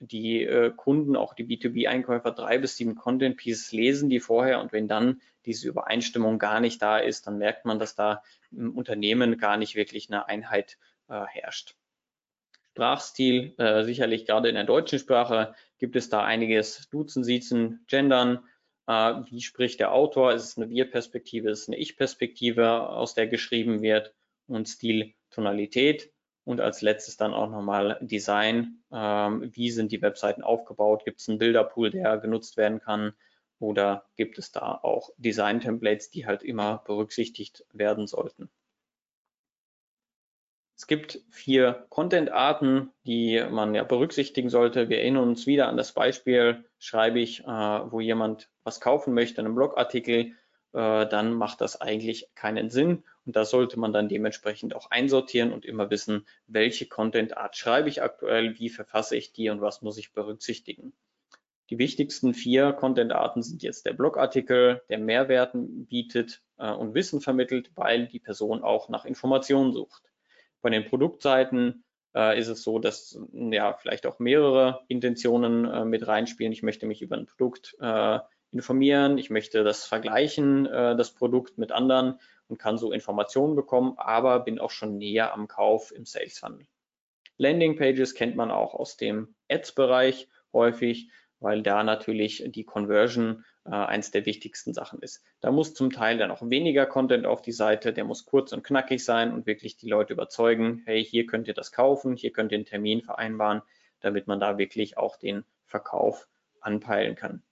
[0.00, 4.72] die äh, Kunden, auch die B2B-Einkäufer, drei bis sieben Content Pieces lesen die vorher und
[4.72, 9.38] wenn dann diese Übereinstimmung gar nicht da ist, dann merkt man, dass da im Unternehmen
[9.38, 11.74] gar nicht wirklich eine Einheit äh, herrscht.
[12.74, 18.40] Sprachstil, äh, sicherlich gerade in der deutschen Sprache gibt es da einiges Duzen, Siezen, Gendern.
[18.88, 20.32] Äh, wie spricht der Autor?
[20.32, 21.50] Ist es eine Wir-Perspektive?
[21.50, 24.12] Ist es eine Ich-Perspektive, aus der geschrieben wird?
[24.48, 26.10] Und Stil, Tonalität.
[26.42, 28.82] Und als letztes dann auch nochmal Design.
[28.92, 31.04] Ähm, wie sind die Webseiten aufgebaut?
[31.04, 33.12] Gibt es einen Bilderpool, der genutzt werden kann?
[33.60, 38.50] Oder gibt es da auch Design-Templates, die halt immer berücksichtigt werden sollten?
[40.84, 44.90] Es gibt vier Content-Arten, die man ja berücksichtigen sollte.
[44.90, 49.40] Wir erinnern uns wieder an das Beispiel, schreibe ich, äh, wo jemand was kaufen möchte,
[49.40, 50.34] einen Blogartikel,
[50.74, 53.02] äh, dann macht das eigentlich keinen Sinn.
[53.24, 58.02] Und da sollte man dann dementsprechend auch einsortieren und immer wissen, welche Content-Art schreibe ich
[58.02, 60.92] aktuell, wie verfasse ich die und was muss ich berücksichtigen.
[61.70, 67.70] Die wichtigsten vier Content-Arten sind jetzt der Blogartikel, der Mehrwerten bietet äh, und Wissen vermittelt,
[67.74, 70.10] weil die Person auch nach Informationen sucht.
[70.64, 71.84] Bei den Produktseiten
[72.16, 76.54] äh, ist es so, dass ja vielleicht auch mehrere Intentionen äh, mit reinspielen.
[76.54, 78.18] Ich möchte mich über ein Produkt äh,
[78.50, 83.92] informieren, ich möchte das vergleichen, äh, das Produkt mit anderen und kann so Informationen bekommen,
[83.98, 86.66] aber bin auch schon näher am Kauf im Sales Funnel.
[87.36, 93.70] Landing Pages kennt man auch aus dem Ads-Bereich häufig, weil da natürlich die Conversion äh,
[93.70, 95.22] eins der wichtigsten Sachen ist.
[95.40, 98.62] Da muss zum Teil dann auch weniger Content auf die Seite, der muss kurz und
[98.62, 102.52] knackig sein und wirklich die Leute überzeugen, hey, hier könnt ihr das kaufen, hier könnt
[102.52, 103.62] ihr einen Termin vereinbaren,
[104.00, 106.28] damit man da wirklich auch den Verkauf
[106.60, 107.42] anpeilen kann.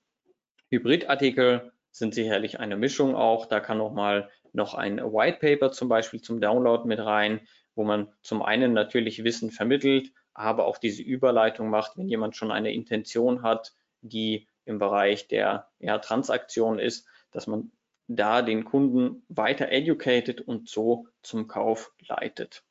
[0.68, 3.46] Hybridartikel sind sicherlich eine Mischung auch.
[3.46, 7.40] Da kann auch mal noch ein White Paper zum Beispiel zum Download mit rein,
[7.74, 12.50] wo man zum einen natürlich Wissen vermittelt, aber auch diese Überleitung macht, wenn jemand schon
[12.50, 17.72] eine Intention hat, die im Bereich der ja, Transaktion ist, dass man
[18.08, 22.64] da den Kunden weiter educated und so zum Kauf leitet.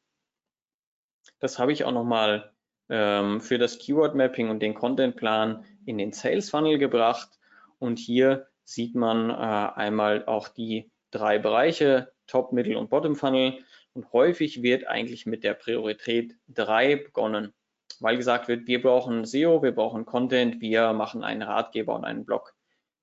[1.40, 2.52] Das habe ich auch nochmal
[2.90, 7.40] ähm, für das Keyword Mapping und den Content Plan in den Sales Funnel gebracht.
[7.80, 13.60] Und hier sieht man äh, einmal auch die drei Bereiche, Top, Middle und Bottom Funnel.
[13.94, 17.54] Und häufig wird eigentlich mit der Priorität drei begonnen,
[18.00, 22.26] weil gesagt wird, wir brauchen SEO, wir brauchen Content, wir machen einen Ratgeber und einen
[22.26, 22.56] Blog.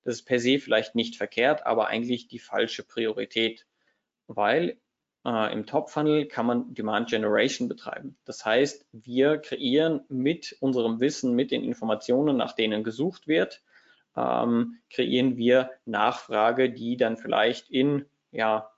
[0.04, 3.66] Das ist per se vielleicht nicht verkehrt, aber eigentlich die falsche Priorität,
[4.26, 4.78] weil
[5.26, 8.16] äh, im Top-Funnel kann man Demand Generation betreiben.
[8.24, 13.62] Das heißt, wir kreieren mit unserem Wissen, mit den Informationen, nach denen gesucht wird,
[14.16, 18.70] ähm, kreieren wir Nachfrage, die dann vielleicht in ja,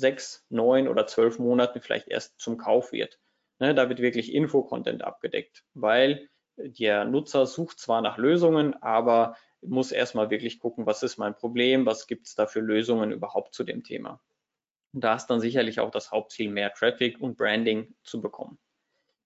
[0.00, 3.20] sechs, neun oder zwölf Monaten vielleicht erst zum Kauf wird.
[3.58, 9.92] Ne, da wird wirklich Info-Content abgedeckt, weil der Nutzer sucht zwar nach Lösungen, aber muss
[9.92, 13.64] erstmal wirklich gucken, was ist mein Problem, was gibt es da für Lösungen überhaupt zu
[13.64, 14.20] dem Thema.
[14.92, 18.58] Und da ist dann sicherlich auch das Hauptziel, mehr Traffic und Branding zu bekommen.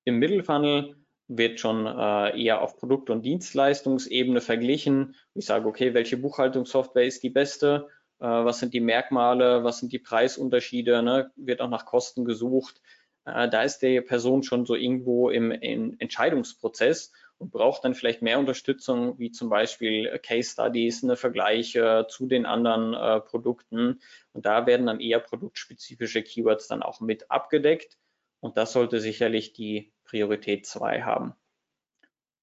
[0.04, 0.96] Im Mittelfunnel
[1.28, 5.14] wird schon äh, eher auf Produkt- und Dienstleistungsebene verglichen.
[5.34, 7.88] Ich sage, okay, welche Buchhaltungssoftware ist die beste?
[8.20, 9.64] Äh, was sind die Merkmale?
[9.64, 11.02] Was sind die Preisunterschiede?
[11.02, 11.30] Ne?
[11.36, 12.80] Wird auch nach Kosten gesucht.
[13.24, 18.22] Äh, da ist die Person schon so irgendwo im, im Entscheidungsprozess und braucht dann vielleicht
[18.22, 24.00] mehr Unterstützung, wie zum Beispiel Case Studies, eine Vergleiche zu den anderen äh, Produkten.
[24.32, 27.98] Und da werden dann eher produktspezifische Keywords dann auch mit abgedeckt.
[28.40, 31.34] Und das sollte sicherlich die Priorität 2 haben.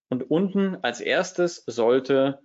[0.10, 2.42] Und unten als erstes sollte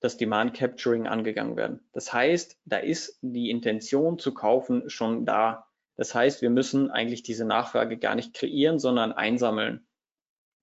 [0.00, 1.80] das Demand Capturing angegangen werden.
[1.92, 5.66] Das heißt, da ist die Intention zu kaufen schon da.
[5.96, 9.86] Das heißt, wir müssen eigentlich diese Nachfrage gar nicht kreieren, sondern einsammeln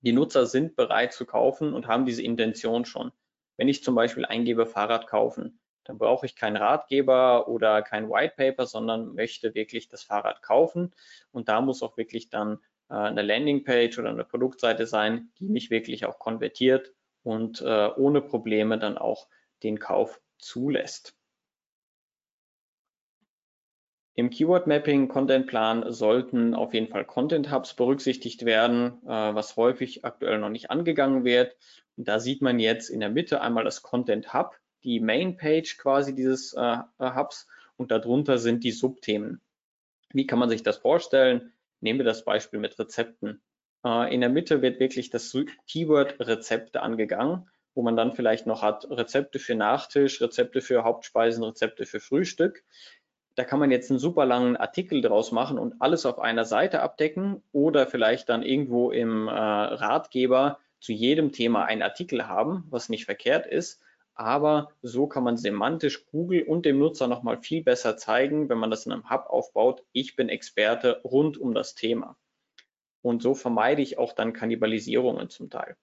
[0.02, 3.12] die Nutzer sind bereit zu kaufen und haben diese Intention schon.
[3.58, 8.36] Wenn ich zum Beispiel eingebe Fahrrad kaufen, dann brauche ich keinen Ratgeber oder kein White
[8.38, 10.94] Paper, sondern möchte wirklich das Fahrrad kaufen.
[11.32, 15.72] Und da muss auch wirklich dann äh, eine Landingpage oder eine Produktseite sein, die mich
[15.72, 16.94] wirklich auch konvertiert
[17.28, 19.28] und äh, ohne Probleme dann auch
[19.62, 21.14] den Kauf zulässt.
[24.14, 29.58] Im Keyword Mapping Content Plan sollten auf jeden Fall Content Hubs berücksichtigt werden, äh, was
[29.58, 31.58] häufig aktuell noch nicht angegangen wird.
[31.98, 35.78] Und da sieht man jetzt in der Mitte einmal das Content Hub, die Main Page
[35.78, 39.42] quasi dieses äh, Hubs und darunter sind die Subthemen.
[40.14, 41.52] Wie kann man sich das vorstellen?
[41.82, 43.42] Nehmen wir das Beispiel mit Rezepten.
[43.86, 45.36] Äh, in der Mitte wird wirklich das
[45.68, 51.44] Keyword Rezepte angegangen, wo man dann vielleicht noch hat Rezepte für Nachtisch, Rezepte für Hauptspeisen,
[51.44, 52.64] Rezepte für Frühstück.
[53.36, 56.82] Da kann man jetzt einen super langen Artikel draus machen und alles auf einer Seite
[56.82, 62.90] abdecken oder vielleicht dann irgendwo im äh, Ratgeber zu jedem Thema einen Artikel haben, was
[62.90, 63.82] nicht verkehrt ist.
[64.16, 68.72] Aber so kann man semantisch Google und dem Nutzer nochmal viel besser zeigen, wenn man
[68.72, 69.84] das in einem Hub aufbaut.
[69.92, 72.18] Ich bin Experte rund um das Thema.
[73.08, 75.78] Und so vermeide ich auch dann Kannibalisierungen zum Teil,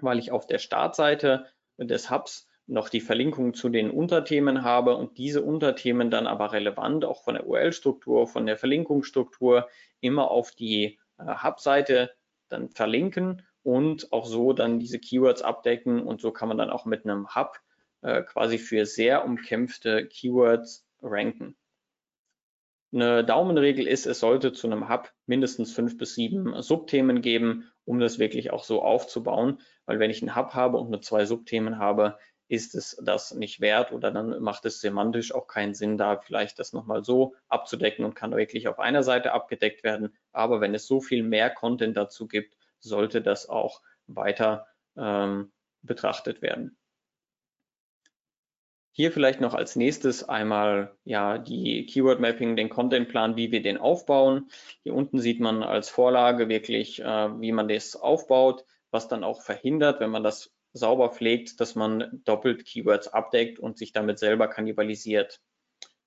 [0.00, 1.46] weil ich auf der Startseite
[1.78, 7.06] des Hubs noch die Verlinkung zu den Unterthemen habe und diese Unterthemen dann aber relevant
[7.06, 9.66] auch von der URL-Struktur, von der Verlinkungsstruktur
[10.02, 12.10] immer auf die äh, Hub-Seite
[12.50, 16.84] dann verlinken und auch so dann diese Keywords abdecken und so kann man dann auch
[16.84, 17.60] mit einem Hub
[18.02, 21.56] äh, quasi für sehr umkämpfte Keywords ranken.
[22.92, 27.98] Eine Daumenregel ist, es sollte zu einem Hub mindestens fünf bis sieben Subthemen geben, um
[28.00, 29.60] das wirklich auch so aufzubauen.
[29.86, 33.62] Weil wenn ich einen Hub habe und nur zwei Subthemen habe, ist es das nicht
[33.62, 38.04] wert oder dann macht es semantisch auch keinen Sinn, da vielleicht das nochmal so abzudecken
[38.04, 40.14] und kann wirklich auf einer Seite abgedeckt werden.
[40.32, 44.66] Aber wenn es so viel mehr Content dazu gibt, sollte das auch weiter
[44.98, 45.50] ähm,
[45.80, 46.76] betrachtet werden.
[48.94, 53.62] Hier vielleicht noch als nächstes einmal ja die Keyword Mapping, den Content Plan, wie wir
[53.62, 54.50] den aufbauen.
[54.82, 59.40] Hier unten sieht man als Vorlage wirklich, äh, wie man das aufbaut, was dann auch
[59.40, 64.48] verhindert, wenn man das sauber pflegt, dass man doppelt Keywords abdeckt und sich damit selber
[64.48, 65.40] kannibalisiert.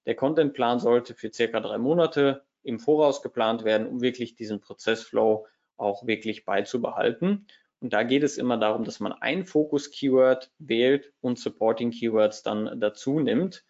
[0.06, 5.48] Der Contentplan sollte für circa drei Monate im Voraus geplant werden, um wirklich diesen Prozessflow
[5.78, 7.48] auch wirklich beizubehalten.
[7.82, 12.80] Und da geht es immer darum, dass man ein Fokus-Keyword wählt und Supporting Keywords dann
[12.80, 13.64] dazu nimmt.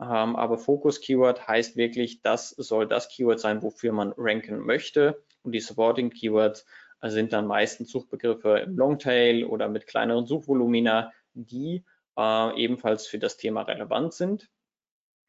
[0.00, 5.22] Ähm, aber Fokus-Keyword heißt wirklich, das soll das Keyword sein, wofür man ranken möchte.
[5.42, 6.66] Und die Supporting Keywords
[7.02, 11.84] sind dann meistens Suchbegriffe im Longtail oder mit kleineren Suchvolumina, die
[12.16, 14.50] äh, ebenfalls für das Thema relevant sind.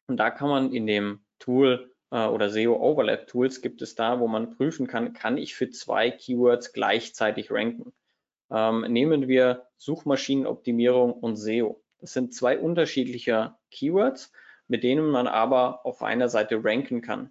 [0.06, 4.20] Und da kann man in dem Tool äh, oder SEO Overlap Tools gibt es da,
[4.20, 7.92] wo man prüfen kann, kann ich für zwei Keywords gleichzeitig ranken.
[8.52, 11.82] Ähm, nehmen wir Suchmaschinenoptimierung und SEO.
[12.00, 14.32] Das sind zwei unterschiedliche Keywords,
[14.68, 17.30] mit denen man aber auf einer Seite ranken kann.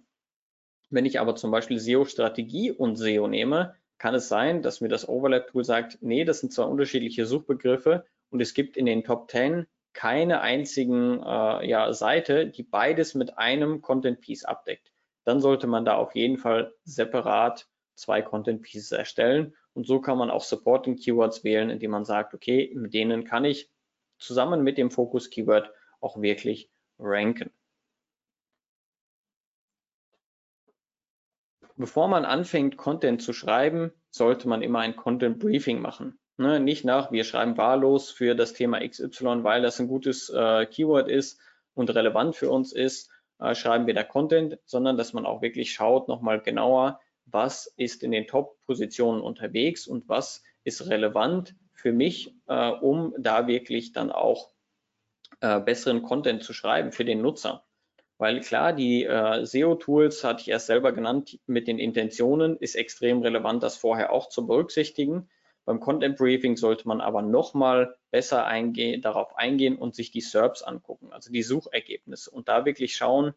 [0.90, 5.08] Wenn ich aber zum Beispiel SEO-Strategie und SEO nehme, kann es sein, dass mir das
[5.08, 9.66] Overlap-Tool sagt, nee, das sind zwei unterschiedliche Suchbegriffe und es gibt in den Top 10
[9.92, 14.90] keine einzigen äh, ja, Seite, die beides mit einem Content Piece abdeckt.
[15.24, 20.18] Dann sollte man da auf jeden Fall separat zwei Content Pieces erstellen und so kann
[20.18, 23.70] man auch Supporting Keywords wählen, indem man sagt, okay, mit denen kann ich
[24.18, 25.70] zusammen mit dem Fokus Keyword
[26.00, 27.50] auch wirklich ranken.
[31.76, 36.18] Bevor man anfängt, Content zu schreiben, sollte man immer ein Content Briefing machen.
[36.36, 40.66] Ne, nicht nach, wir schreiben wahllos für das Thema XY, weil das ein gutes äh,
[40.66, 41.40] Keyword ist
[41.74, 45.72] und relevant für uns ist, äh, schreiben wir da Content, sondern dass man auch wirklich
[45.72, 52.34] schaut, nochmal genauer, was ist in den Top-Positionen unterwegs und was ist relevant für mich,
[52.46, 54.50] äh, um da wirklich dann auch
[55.40, 57.64] äh, besseren Content zu schreiben für den Nutzer.
[58.18, 63.20] Weil klar, die äh, SEO-Tools hatte ich erst selber genannt, mit den Intentionen ist extrem
[63.22, 65.28] relevant, das vorher auch zu berücksichtigen.
[65.64, 70.62] Beim Content Briefing sollte man aber nochmal besser eingehen, darauf eingehen und sich die SERPs
[70.62, 73.34] angucken, also die Suchergebnisse und da wirklich schauen,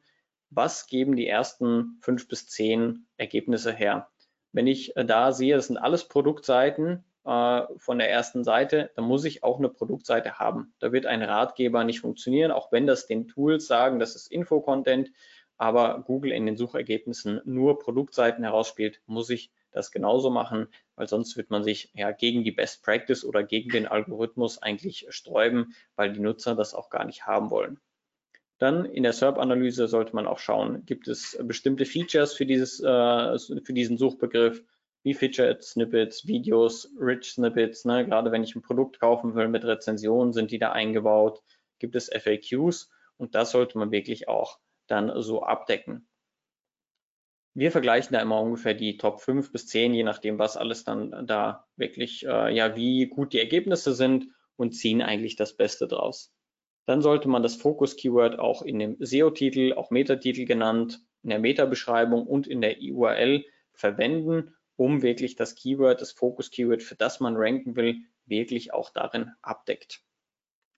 [0.49, 4.09] was geben die ersten fünf bis zehn Ergebnisse her.
[4.51, 9.05] Wenn ich äh, da sehe, das sind alles Produktseiten äh, von der ersten Seite, dann
[9.05, 10.73] muss ich auch eine Produktseite haben.
[10.79, 15.11] Da wird ein Ratgeber nicht funktionieren, auch wenn das den Tools sagen, das ist Info-Content,
[15.57, 21.35] aber Google in den Suchergebnissen nur Produktseiten herausspielt, muss ich das genauso machen, weil sonst
[21.35, 26.13] wird man sich ja gegen die Best Practice oder gegen den Algorithmus eigentlich sträuben, weil
[26.13, 27.79] die Nutzer das auch gar nicht haben wollen.
[28.57, 33.37] Dann in der SERP-Analyse sollte man auch schauen, gibt es bestimmte Features für, dieses, äh,
[33.37, 34.63] für diesen Suchbegriff,
[35.03, 38.05] wie Featured Snippets, Videos, Rich Snippets, ne?
[38.05, 41.43] gerade wenn ich ein Produkt kaufen will mit Rezensionen, sind die da eingebaut,
[41.79, 46.07] gibt es FAQs und das sollte man wirklich auch dann so abdecken.
[47.53, 51.25] Wir vergleichen da immer ungefähr die Top 5 bis 10, je nachdem, was alles dann
[51.25, 54.27] da wirklich, äh, ja, wie gut die Ergebnisse sind
[54.57, 56.34] und ziehen eigentlich das Beste draus.
[56.85, 62.27] Dann sollte man das Fokus-Keyword auch in dem SEO-Titel, auch Metatitel genannt, in der Meta-Beschreibung
[62.27, 67.75] und in der URL verwenden, um wirklich das Keyword, das Fokus-Keyword, für das man ranken
[67.75, 70.01] will, wirklich auch darin abdeckt.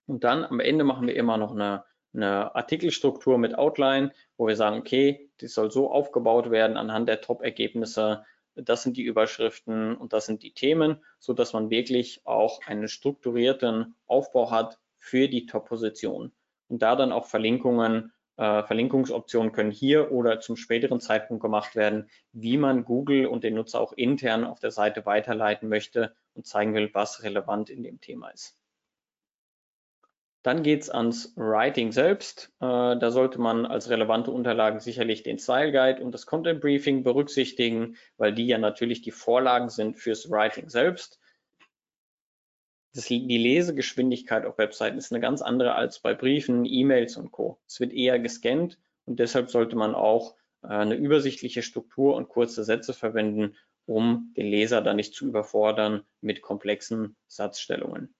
[0.06, 1.84] Und dann am Ende machen wir immer noch eine
[2.14, 7.20] eine Artikelstruktur mit Outline, wo wir sagen, okay, die soll so aufgebaut werden anhand der
[7.20, 8.24] Top-Ergebnisse.
[8.54, 12.88] Das sind die Überschriften und das sind die Themen, so dass man wirklich auch einen
[12.88, 16.32] strukturierten Aufbau hat für die Top-Position.
[16.68, 22.08] Und da dann auch Verlinkungen, äh, Verlinkungsoptionen können hier oder zum späteren Zeitpunkt gemacht werden,
[22.32, 26.74] wie man Google und den Nutzer auch intern auf der Seite weiterleiten möchte und zeigen
[26.74, 28.58] will, was relevant in dem Thema ist.
[30.44, 32.52] Dann geht es ans Writing selbst.
[32.60, 37.02] Äh, da sollte man als relevante Unterlagen sicherlich den Style Guide und das Content Briefing
[37.02, 41.18] berücksichtigen, weil die ja natürlich die Vorlagen sind fürs Writing selbst.
[42.98, 47.60] Das, die Lesegeschwindigkeit auf Webseiten ist eine ganz andere als bei Briefen, E-Mails und Co.
[47.64, 50.34] Es wird eher gescannt und deshalb sollte man auch
[50.64, 53.54] äh, eine übersichtliche Struktur und kurze Sätze verwenden,
[53.86, 58.16] um den Leser da nicht zu überfordern mit komplexen Satzstellungen.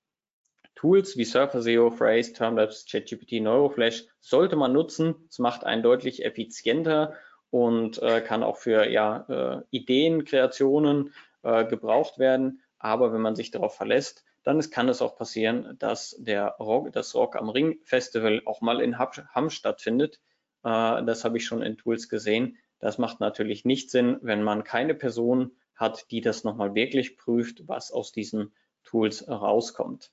[0.77, 5.17] Tools wie Surfer SEO, Phrase, Termlabs, ChatGPT, Neuroflash sollte man nutzen.
[5.29, 7.15] Es macht einen deutlich effizienter
[7.51, 11.13] und äh, kann auch für ja, äh, Ideen, Kreationen
[11.43, 12.63] äh, gebraucht werden.
[12.79, 16.91] Aber wenn man sich darauf verlässt, dann ist, kann es auch passieren, dass der Rock,
[16.93, 20.21] das Rock am Ring Festival auch mal in Hamm stattfindet.
[20.65, 22.57] Äh, das habe ich schon in Tools gesehen.
[22.79, 27.69] Das macht natürlich nicht Sinn, wenn man keine Person hat, die das nochmal wirklich prüft,
[27.69, 30.13] was aus diesen Tools rauskommt.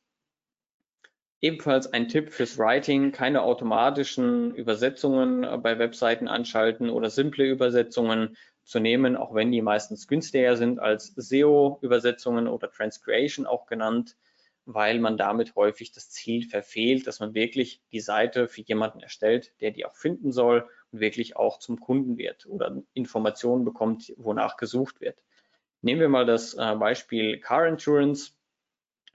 [1.40, 8.80] Ebenfalls ein Tipp fürs Writing, keine automatischen Übersetzungen bei Webseiten anschalten oder simple Übersetzungen zu
[8.80, 14.18] nehmen, auch wenn die meistens günstiger sind als SEO-Übersetzungen oder Transcreation auch genannt,
[14.66, 19.54] weil man damit häufig das Ziel verfehlt, dass man wirklich die Seite für jemanden erstellt,
[19.62, 24.58] der die auch finden soll und wirklich auch zum Kunden wird oder Informationen bekommt, wonach
[24.58, 25.22] gesucht wird.
[25.82, 28.32] Nehmen wir mal das äh, Beispiel Car Insurance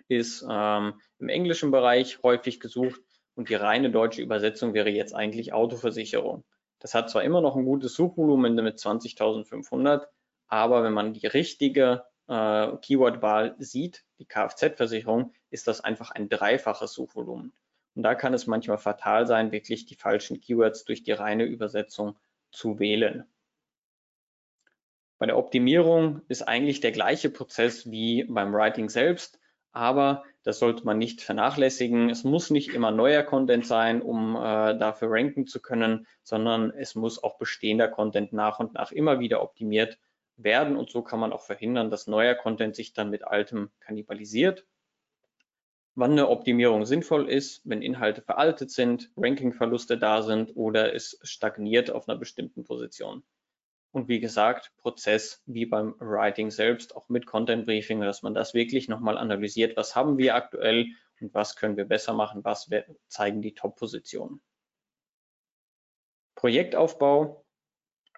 [0.07, 3.01] ist ähm, im englischen Bereich häufig gesucht
[3.35, 6.45] und die reine deutsche Übersetzung wäre jetzt eigentlich Autoversicherung.
[6.79, 10.07] Das hat zwar immer noch ein gutes Suchvolumen mit 20.500,
[10.47, 16.93] aber wenn man die richtige äh, Keyword-Wahl sieht, die Kfz-Versicherung, ist das einfach ein dreifaches
[16.93, 17.53] Suchvolumen.
[17.95, 22.19] Und da kann es manchmal fatal sein, wirklich die falschen Keywords durch die reine Übersetzung
[22.53, 23.25] zu wählen.
[25.19, 29.41] Bei der Optimierung ist eigentlich der gleiche Prozess wie beim Writing selbst
[29.73, 32.11] aber das sollte man nicht vernachlässigen.
[32.11, 36.95] Es muss nicht immer neuer Content sein, um äh, dafür ranken zu können, sondern es
[36.95, 39.99] muss auch bestehender Content nach und nach immer wieder optimiert
[40.37, 44.67] werden und so kann man auch verhindern, dass neuer Content sich dann mit altem kannibalisiert.
[45.95, 51.91] Wann eine Optimierung sinnvoll ist, wenn Inhalte veraltet sind, Rankingverluste da sind oder es stagniert
[51.91, 53.25] auf einer bestimmten Position.
[53.93, 58.55] Und wie gesagt, Prozess wie beim Writing selbst, auch mit Content Briefing, dass man das
[58.55, 60.87] wirklich nochmal analysiert, was haben wir aktuell
[61.21, 62.71] und was können wir besser machen, was
[63.09, 64.41] zeigen die Top-Positionen.
[66.37, 67.45] Projektaufbau.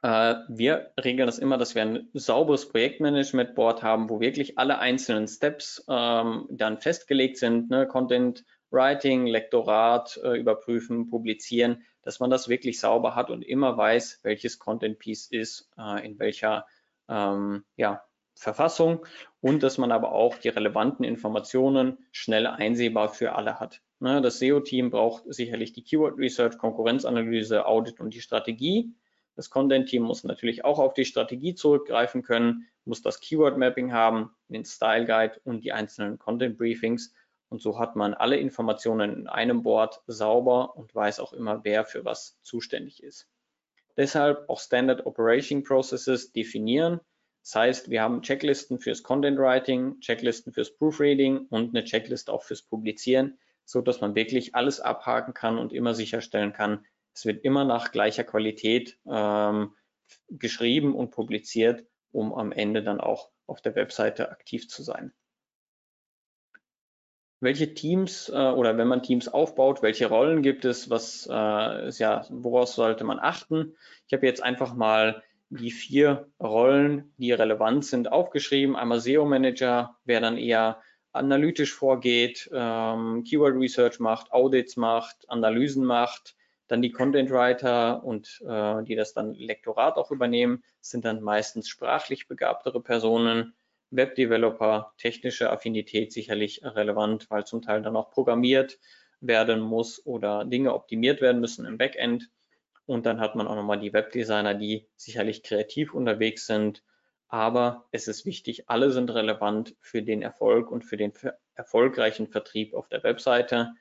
[0.03, 5.29] Äh, wir regeln das immer, dass wir ein sauberes Projektmanagement-Board haben, wo wirklich alle einzelnen
[5.29, 7.87] Steps ähm, dann festgelegt sind, ne?
[7.87, 14.21] Content Writing, Lektorat äh, überprüfen, publizieren, dass man das wirklich sauber hat und immer weiß,
[14.23, 16.67] welches Content Piece ist, äh, in welcher
[17.09, 18.03] ähm, ja,
[18.35, 19.07] Verfassung
[19.41, 23.83] und dass man aber auch die relevanten Informationen schnell einsehbar für alle hat.
[24.01, 28.95] Ne, das SEO-Team braucht sicherlich die Keyword Research, Konkurrenzanalyse, Audit und die Strategie.
[29.35, 34.65] Das Content-Team muss natürlich auch auf die Strategie zurückgreifen können, muss das Keyword-Mapping haben, den
[34.65, 37.15] Style Guide und die einzelnen Content-Briefings.
[37.49, 41.85] Und so hat man alle Informationen in einem Board sauber und weiß auch immer, wer
[41.85, 43.29] für was zuständig ist.
[43.97, 47.01] Deshalb auch Standard Operation Processes definieren.
[47.43, 52.43] Das heißt, wir haben Checklisten fürs Content Writing, Checklisten fürs Proofreading und eine Checklist auch
[52.43, 57.45] fürs Publizieren, so dass man wirklich alles abhaken kann und immer sicherstellen kann, es wird
[57.45, 59.75] immer nach gleicher Qualität ähm,
[60.29, 65.13] geschrieben und publiziert, um am Ende dann auch auf der Webseite aktiv zu sein.
[67.41, 71.99] Welche Teams äh, oder wenn man Teams aufbaut, welche Rollen gibt es, was äh, ist
[71.99, 73.75] ja, woraus sollte man achten?
[74.07, 78.77] Ich habe jetzt einfach mal die vier Rollen, die relevant sind, aufgeschrieben.
[78.77, 80.81] Einmal SEO Manager, wer dann eher
[81.13, 86.37] analytisch vorgeht, ähm, Keyword Research macht, Audits macht, Analysen macht,
[86.73, 91.69] dann die Content Writer und äh, die das dann Lektorat auch übernehmen, sind dann meistens
[91.69, 93.55] sprachlich begabtere Personen.
[93.91, 98.79] Webdeveloper, technische Affinität sicherlich relevant, weil zum Teil dann auch programmiert
[99.21, 102.31] werden muss oder Dinge optimiert werden müssen im Backend.
[102.87, 106.83] Und dann hat man auch nochmal die Webdesigner, die sicherlich kreativ unterwegs sind.
[107.29, 111.13] Aber es ist wichtig, alle sind relevant für den Erfolg und für den
[111.55, 113.73] erfolgreichen Vertrieb auf der Webseite.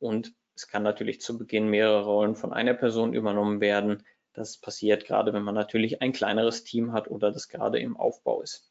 [0.00, 4.02] Und es kann natürlich zu Beginn mehrere Rollen von einer Person übernommen werden.
[4.34, 8.42] Das passiert gerade, wenn man natürlich ein kleineres Team hat oder das gerade im Aufbau
[8.42, 8.70] ist.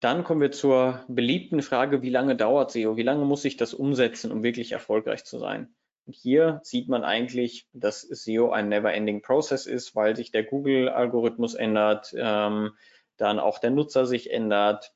[0.00, 2.96] Dann kommen wir zur beliebten Frage, wie lange dauert SEO?
[2.96, 5.74] Wie lange muss ich das umsetzen, um wirklich erfolgreich zu sein?
[6.06, 11.52] Und hier sieht man eigentlich, dass SEO ein never-ending Process ist, weil sich der Google-Algorithmus
[11.52, 12.72] ändert, ähm,
[13.18, 14.94] dann auch der Nutzer sich ändert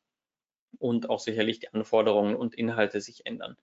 [0.78, 3.59] und auch sicherlich die Anforderungen und Inhalte sich ändern.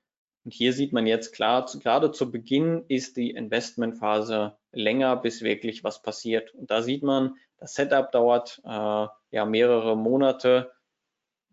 [0.45, 5.41] Und hier sieht man jetzt klar, zu, gerade zu Beginn ist die Investmentphase länger, bis
[5.41, 6.53] wirklich was passiert.
[6.55, 10.71] Und da sieht man, das Setup dauert äh, ja mehrere Monate.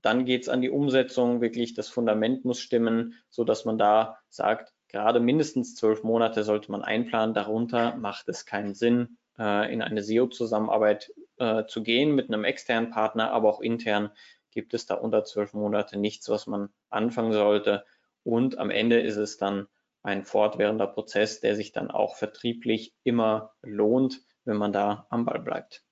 [0.03, 4.18] Dann geht es an die Umsetzung, wirklich das Fundament muss stimmen, so dass man da
[4.28, 7.34] sagt, gerade mindestens zwölf Monate sollte man einplanen.
[7.34, 12.91] Darunter macht es keinen Sinn, äh, in eine SEO-Zusammenarbeit äh, zu gehen mit einem externen
[12.91, 14.12] Partner, aber auch intern
[14.53, 17.84] gibt es da unter zwölf Monate nichts, was man anfangen sollte
[18.27, 19.68] und am Ende ist es dann
[20.03, 25.39] ein fortwährender Prozess, der sich dann auch vertrieblich immer lohnt, wenn man da am Ball
[25.39, 25.85] bleibt.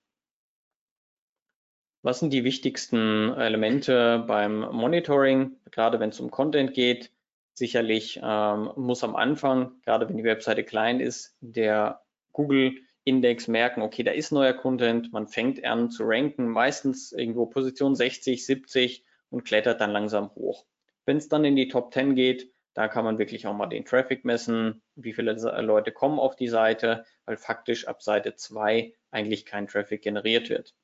[2.02, 7.12] Was sind die wichtigsten Elemente beim Monitoring, gerade wenn es um Content geht?
[7.52, 14.02] Sicherlich ähm, muss am Anfang, gerade wenn die Webseite klein ist, der Google-Index merken, okay,
[14.02, 19.44] da ist neuer Content, man fängt an zu ranken, meistens irgendwo Position 60, 70 und
[19.44, 20.66] klettert dann langsam hoch.
[21.06, 23.84] Wenn es dann in die Top 10 geht, da kann man wirklich auch mal den
[23.84, 25.32] Traffic messen, wie viele
[25.62, 30.74] Leute kommen auf die Seite, weil faktisch ab Seite 2 eigentlich kein Traffic generiert wird.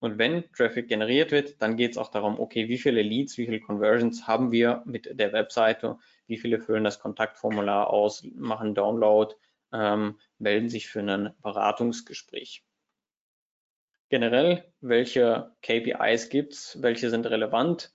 [0.00, 3.46] Und wenn Traffic generiert wird, dann geht es auch darum, okay, wie viele Leads, wie
[3.46, 9.34] viele Conversions haben wir mit der Webseite, wie viele füllen das Kontaktformular aus, machen Download,
[9.72, 12.64] ähm, melden sich für ein Beratungsgespräch.
[14.10, 17.94] Generell, welche KPIs gibt es, welche sind relevant?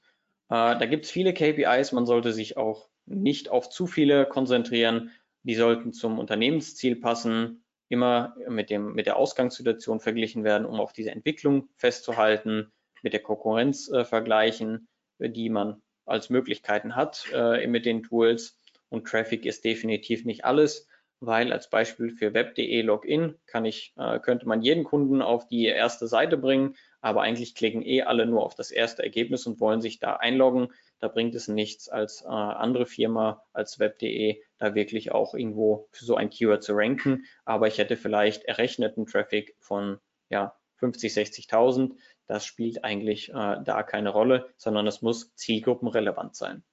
[0.50, 5.12] Äh, da gibt es viele KPIs, man sollte sich auch nicht auf zu viele konzentrieren.
[5.44, 10.94] Die sollten zum Unternehmensziel passen, immer mit, dem, mit der Ausgangssituation verglichen werden, um auf
[10.94, 12.72] diese Entwicklung festzuhalten,
[13.02, 14.88] mit der Konkurrenz äh, vergleichen,
[15.20, 18.60] die man als Möglichkeiten hat äh, mit den Tools.
[18.90, 20.88] Und Traffic ist definitiv nicht alles,
[21.20, 25.66] weil als Beispiel für web.de Login kann ich, äh, könnte man jeden Kunden auf die
[25.66, 29.82] erste Seite bringen aber eigentlich klicken eh alle nur auf das erste Ergebnis und wollen
[29.82, 30.74] sich da einloggen.
[31.00, 36.06] Da bringt es nichts als äh, andere Firma, als web.de, da wirklich auch irgendwo für
[36.06, 37.26] so ein Keyword zu ranken.
[37.46, 41.96] Aber ich hätte vielleicht errechneten Traffic von ja, 50, 60.000.
[42.28, 46.64] Das spielt eigentlich äh, da keine Rolle, sondern es muss zielgruppenrelevant sein.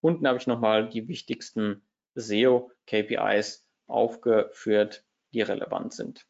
[0.00, 1.82] Unten habe ich nochmal die wichtigsten
[2.14, 6.27] SEO-KPIs aufgeführt, die relevant sind.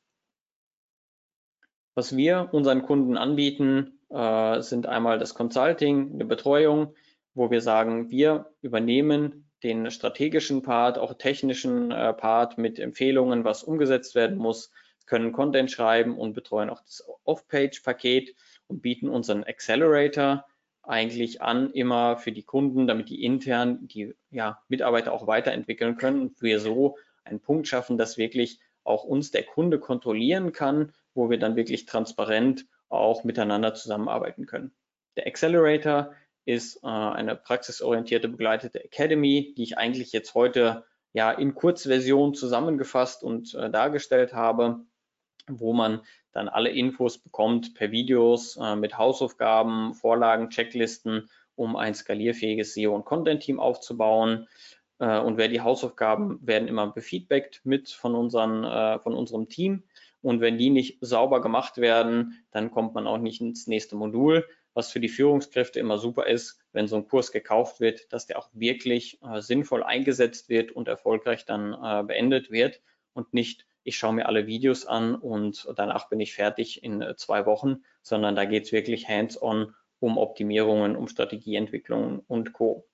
[1.98, 6.94] Was wir unseren Kunden anbieten, äh, sind einmal das Consulting, eine Betreuung,
[7.34, 13.64] wo wir sagen, wir übernehmen den strategischen Part, auch technischen äh, Part mit Empfehlungen, was
[13.64, 14.70] umgesetzt werden muss,
[15.06, 18.36] können Content schreiben und betreuen auch das Off-Page-Paket
[18.68, 20.44] und bieten unseren Accelerator
[20.84, 26.20] eigentlich an, immer für die Kunden, damit die intern die ja, Mitarbeiter auch weiterentwickeln können
[26.20, 31.28] und wir so einen Punkt schaffen, dass wirklich auch uns der Kunde kontrollieren kann, wo
[31.30, 34.72] wir dann wirklich transparent auch miteinander zusammenarbeiten können.
[35.16, 36.14] Der Accelerator
[36.44, 43.24] ist äh, eine praxisorientierte begleitete Academy, die ich eigentlich jetzt heute ja in Kurzversion zusammengefasst
[43.24, 44.84] und äh, dargestellt habe,
[45.48, 46.02] wo man
[46.32, 52.94] dann alle Infos bekommt per Videos äh, mit Hausaufgaben, Vorlagen, Checklisten, um ein skalierfähiges SEO
[52.94, 54.46] und Content Team aufzubauen.
[55.00, 59.82] Äh, und wer die Hausaufgaben werden immer befeedbackt mit von, unseren, äh, von unserem Team.
[60.22, 64.46] Und wenn die nicht sauber gemacht werden, dann kommt man auch nicht ins nächste Modul.
[64.74, 68.38] Was für die Führungskräfte immer super ist, wenn so ein Kurs gekauft wird, dass der
[68.38, 72.80] auch wirklich äh, sinnvoll eingesetzt wird und erfolgreich dann äh, beendet wird
[73.12, 77.16] und nicht, ich schaue mir alle Videos an und danach bin ich fertig in äh,
[77.16, 82.86] zwei Wochen, sondern da geht es wirklich hands-on um Optimierungen, um Strategieentwicklungen und Co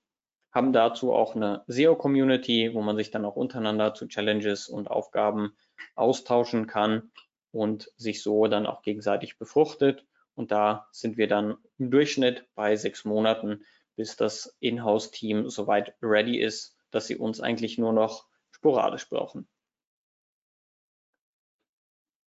[0.55, 5.55] haben dazu auch eine SEO-Community, wo man sich dann auch untereinander zu Challenges und Aufgaben
[5.95, 7.11] austauschen kann
[7.51, 10.05] und sich so dann auch gegenseitig befruchtet.
[10.33, 13.65] Und da sind wir dann im Durchschnitt bei sechs Monaten,
[13.97, 19.49] bis das Inhouse-Team soweit ready ist, dass sie uns eigentlich nur noch sporadisch brauchen.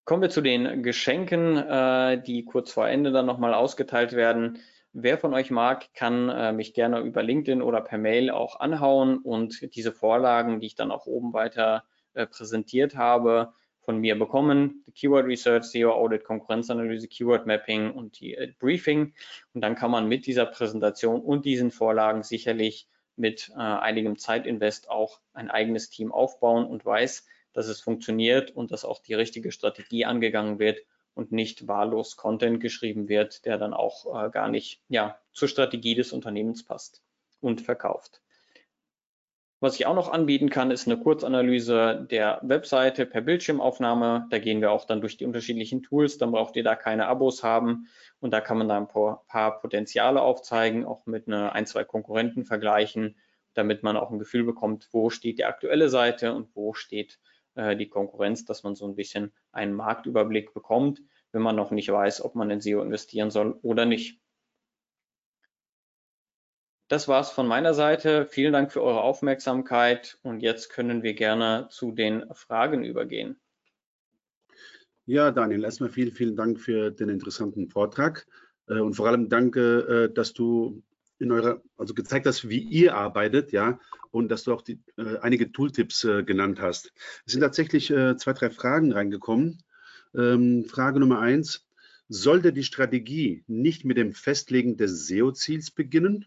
[0.04, 4.60] Kommen wir zu den Geschenken, äh, die kurz vor Ende dann nochmal ausgeteilt werden.
[5.00, 9.20] Wer von euch mag, kann äh, mich gerne über LinkedIn oder per Mail auch anhauen
[9.20, 11.84] und diese Vorlagen, die ich dann auch oben weiter
[12.16, 14.84] äh, präsentiert habe, von mir bekommen.
[14.96, 19.14] Keyword Research, SEO Audit, Konkurrenzanalyse, Keyword Mapping und die äh, Briefing.
[19.54, 24.90] Und dann kann man mit dieser Präsentation und diesen Vorlagen sicherlich mit äh, einigem Zeitinvest
[24.90, 29.52] auch ein eigenes Team aufbauen und weiß, dass es funktioniert und dass auch die richtige
[29.52, 30.80] Strategie angegangen wird
[31.18, 35.96] und nicht wahllos Content geschrieben wird, der dann auch äh, gar nicht ja, zur Strategie
[35.96, 37.02] des Unternehmens passt
[37.42, 38.22] und verkauft.
[39.60, 44.28] Was ich auch noch anbieten kann, ist eine Kurzanalyse der Webseite per Bildschirmaufnahme.
[44.30, 46.20] Da gehen wir auch dann durch die unterschiedlichen Tools.
[46.20, 47.88] Dann braucht ihr da keine Abos haben.
[48.20, 52.46] Und da kann man dann ein paar Potenziale aufzeigen, auch mit einer ein, zwei Konkurrenten
[52.46, 53.16] vergleichen,
[53.56, 57.18] damit man auch ein Gefühl bekommt, wo steht die aktuelle Seite und wo steht
[57.58, 61.02] äh, die Konkurrenz, dass man so ein bisschen einen Marktüberblick bekommt,
[61.32, 64.22] wenn man noch nicht weiß, ob man in SEO investieren soll oder nicht.
[66.88, 68.26] Das war's von meiner Seite.
[68.26, 73.38] Vielen Dank für eure Aufmerksamkeit und jetzt können wir gerne zu den Fragen übergehen.
[75.06, 78.26] Ja, Daniel, erstmal vielen, vielen Dank für den interessanten Vortrag
[78.68, 80.84] äh, und vor allem danke, äh, dass du
[81.20, 83.80] in eurer, also gezeigt hast, wie ihr arbeitet, ja,
[84.12, 86.94] und dass du auch die, äh, einige Tooltips äh, genannt hast.
[87.26, 89.64] Es sind tatsächlich äh, zwei, drei Fragen reingekommen.
[90.16, 91.68] Ähm, Frage Nummer eins,
[92.10, 96.26] sollte die Strategie nicht mit dem Festlegen des SEO-Ziels beginnen?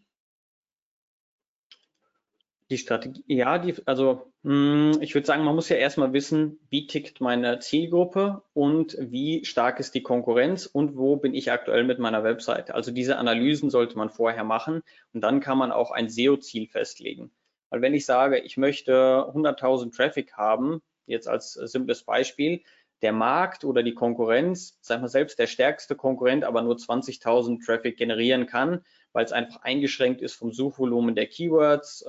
[2.71, 6.61] Die Strategie, ja, die, also mh, hm, ich würde sagen, man muss ja erstmal wissen,
[6.71, 11.83] wie tickt meine Zielgruppe und wie stark ist die Konkurrenz und wo bin ich aktuell
[11.83, 12.75] mit meiner Webseite.
[12.75, 17.33] Also diese Analysen sollte man vorher machen und dann kann man auch ein SEO-Ziel festlegen.
[17.71, 22.63] Weil wenn ich sage, ich möchte 100.000 Traffic haben, jetzt als simples Beispiel,
[23.03, 27.97] der Markt oder die Konkurrenz, sag mal selbst der stärkste Konkurrent, aber nur 20.000 Traffic
[27.97, 32.09] generieren kann, weil es einfach eingeschränkt ist vom Suchvolumen der Keywords, äh,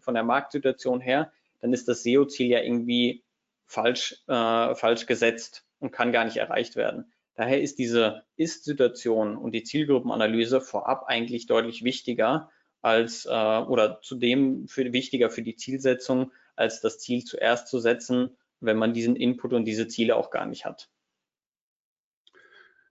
[0.00, 3.22] von der Marktsituation her, dann ist das SEO-Ziel ja irgendwie
[3.66, 7.12] falsch, äh, falsch gesetzt und kann gar nicht erreicht werden.
[7.34, 12.50] Daher ist diese Ist-Situation und die Zielgruppenanalyse vorab eigentlich deutlich wichtiger
[12.82, 18.36] als äh, oder zudem für, wichtiger für die Zielsetzung, als das Ziel zuerst zu setzen,
[18.60, 20.88] wenn man diesen Input und diese Ziele auch gar nicht hat.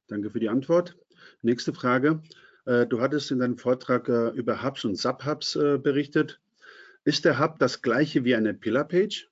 [0.08, 0.98] Danke für die Antwort.
[1.42, 2.22] Nächste Frage.
[2.66, 6.40] Äh, du hattest in deinem Vortrag äh, über Hubs und Subhubs äh, berichtet.
[7.04, 9.30] Ist der Hub das gleiche wie eine Pillar-Page?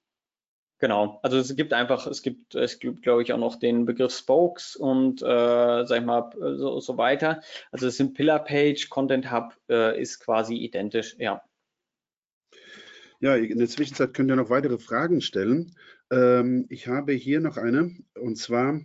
[0.79, 4.13] Genau, also es gibt einfach, es gibt, es gibt, glaube ich, auch noch den Begriff
[4.13, 5.25] Spokes und äh,
[5.85, 7.41] sag ich mal so, so weiter.
[7.71, 11.41] Also es sind Pillar Page, Content Hub äh, ist quasi identisch, ja.
[13.21, 15.73] Ja, in der Zwischenzeit könnt ihr noch weitere Fragen stellen.
[16.11, 18.79] Ähm, ich habe hier noch eine und zwar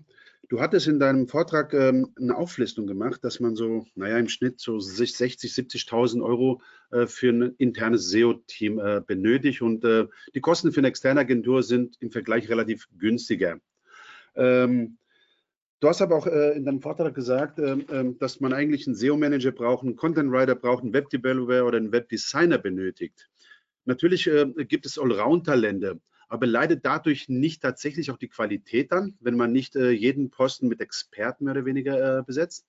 [0.50, 4.58] Du hattest in deinem Vortrag ähm, eine Auflistung gemacht, dass man so, naja, im Schnitt
[4.58, 6.60] so 60, 70.000 Euro
[6.90, 11.62] äh, für ein internes SEO-Team äh, benötigt und äh, die Kosten für eine externe Agentur
[11.62, 13.60] sind im Vergleich relativ günstiger.
[14.34, 14.98] Ähm,
[15.78, 18.96] du hast aber auch äh, in deinem Vortrag gesagt, ähm, ähm, dass man eigentlich einen
[18.96, 23.30] SEO-Manager braucht, einen Content-Writer braucht, einen Web-Developer oder einen Web-Designer benötigt.
[23.84, 26.00] natürlich äh, gibt es Allround-Talente,
[26.30, 30.68] aber leidet dadurch nicht tatsächlich auch die Qualität an, wenn man nicht äh, jeden Posten
[30.68, 32.64] mit Experten mehr oder weniger äh, besetzt?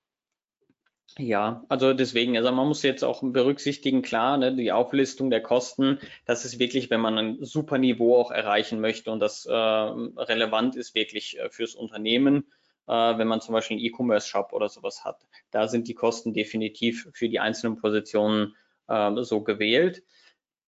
[1.17, 5.99] Ja, also deswegen, also man muss jetzt auch berücksichtigen, klar, ne, die Auflistung der Kosten,
[6.25, 10.77] das ist wirklich, wenn man ein super Niveau auch erreichen möchte und das äh, relevant
[10.77, 12.45] ist wirklich äh, fürs Unternehmen,
[12.87, 15.27] äh, wenn man zum Beispiel einen E-Commerce-Shop oder sowas hat.
[15.51, 18.55] Da sind die Kosten definitiv für die einzelnen Positionen
[18.87, 20.03] äh, so gewählt.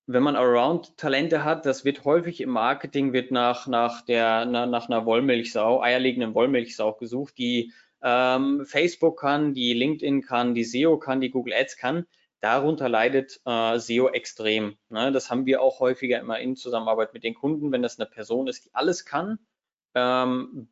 [0.06, 4.89] Wenn man Around-Talente hat, das wird häufig im Marketing, wird nach, nach, der, na, nach
[4.89, 11.22] einer Wollmilchsau, eierlegenden Wollmilchsau gesucht, die ähm, Facebook kann, die LinkedIn kann, die SEO kann,
[11.22, 12.06] die Google Ads kann.
[12.41, 14.76] Darunter leidet äh, SEO extrem.
[14.89, 15.14] Ne?
[15.14, 17.72] Das haben wir auch häufiger immer in Zusammenarbeit mit den Kunden.
[17.72, 19.39] Wenn das eine Person ist, die alles kann,
[19.95, 20.68] ähm,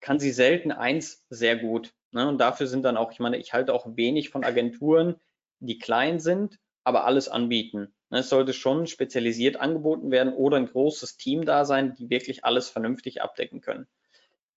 [0.00, 1.92] kann sie selten eins sehr gut.
[2.12, 2.28] Ne?
[2.28, 5.16] Und dafür sind dann auch, ich meine, ich halte auch wenig von Agenturen,
[5.58, 7.95] die klein sind, aber alles anbieten.
[8.10, 8.18] Ne?
[8.18, 12.68] Es sollte schon spezialisiert angeboten werden oder ein großes Team da sein, die wirklich alles
[12.68, 13.86] vernünftig abdecken können.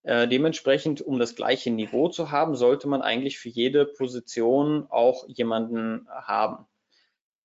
[0.03, 5.27] Äh, dementsprechend, um das gleiche Niveau zu haben, sollte man eigentlich für jede Position auch
[5.27, 6.65] jemanden haben.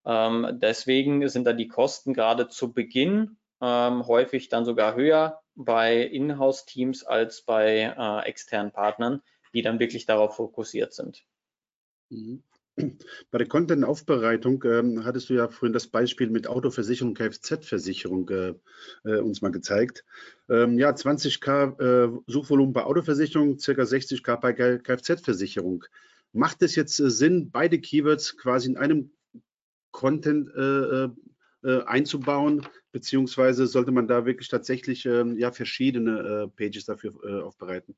[0.07, 6.03] Ähm, deswegen sind da die Kosten gerade zu Beginn ähm, häufig dann sogar höher bei
[6.03, 9.23] Inhouse-Teams als bei äh, externen Partnern,
[9.55, 11.25] die dann wirklich darauf fokussiert sind.
[12.11, 12.43] Mhm.
[13.31, 18.55] Bei der Content-Aufbereitung ähm, hattest du ja vorhin das Beispiel mit Autoversicherung, Kfz-Versicherung äh,
[19.05, 20.05] äh, uns mal gezeigt.
[20.49, 25.85] Ähm, ja, 20k äh, Suchvolumen bei Autoversicherung, circa 60k bei Kfz-Versicherung.
[26.33, 29.13] Macht es jetzt äh, Sinn, beide Keywords quasi in einem
[29.93, 31.05] Content äh,
[31.63, 37.95] äh, einzubauen, beziehungsweise sollte man da wirklich tatsächlich ähm, ja, verschiedene Pages dafür aufbereiten?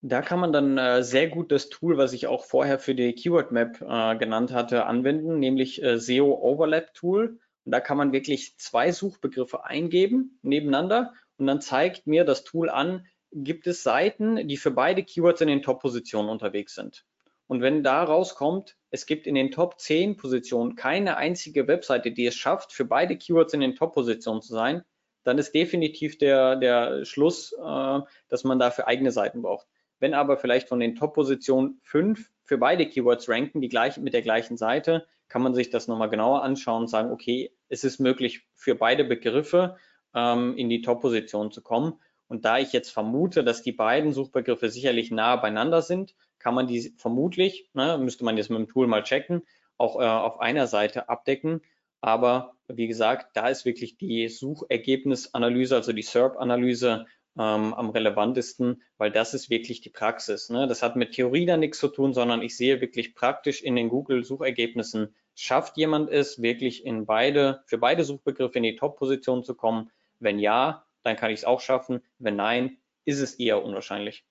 [0.00, 3.14] Da kann man dann äh, sehr gut das Tool, was ich auch vorher für die
[3.14, 7.40] Keyword Map äh, genannt hatte, anwenden, nämlich äh, SEO Overlap Tool.
[7.64, 12.70] Und da kann man wirklich zwei Suchbegriffe eingeben nebeneinander und dann zeigt mir das Tool
[12.70, 17.04] an, gibt es Seiten, die für beide Keywords in den Top-Positionen unterwegs sind.
[17.48, 22.26] Und wenn da rauskommt, es gibt in den Top 10 Positionen keine einzige Webseite, die
[22.26, 24.84] es schafft, für beide Keywords in den Top-Positionen zu sein,
[25.24, 29.66] dann ist definitiv der, der Schluss, äh, dass man dafür eigene Seiten braucht.
[30.00, 34.22] Wenn aber vielleicht von den Top-Positionen fünf für beide Keywords ranken, die gleich, mit der
[34.22, 38.46] gleichen Seite, kann man sich das nochmal genauer anschauen und sagen, okay, es ist möglich
[38.54, 39.76] für beide Begriffe
[40.14, 41.94] ähm, in die Top-Position zu kommen.
[42.28, 46.66] Und da ich jetzt vermute, dass die beiden Suchbegriffe sicherlich nah beieinander sind, kann man
[46.66, 49.42] die vermutlich, ne, müsste man jetzt mit dem Tool mal checken,
[49.76, 51.62] auch äh, auf einer Seite abdecken.
[52.00, 57.06] Aber wie gesagt, da ist wirklich die Suchergebnisanalyse, also die SERP-Analyse
[57.36, 60.50] ähm, am relevantesten, weil das ist wirklich die Praxis.
[60.50, 60.66] Ne?
[60.66, 63.88] Das hat mit Theorie da nichts zu tun, sondern ich sehe wirklich praktisch in den
[63.88, 69.90] Google-Suchergebnissen, schafft jemand es wirklich in beide, für beide Suchbegriffe in die Top-Position zu kommen?
[70.18, 72.00] Wenn ja, dann kann ich es auch schaffen.
[72.18, 74.24] Wenn nein, ist es eher unwahrscheinlich.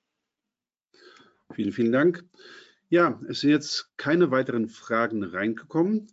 [1.54, 2.26] Vielen, vielen Dank.
[2.90, 6.08] Ja, es sind jetzt keine weiteren Fragen reingekommen.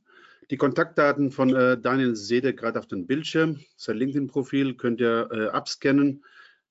[0.51, 3.61] Die Kontaktdaten von äh, Daniel seht ihr gerade auf dem Bildschirm.
[3.77, 6.25] Sein LinkedIn-Profil könnt ihr äh, abscannen.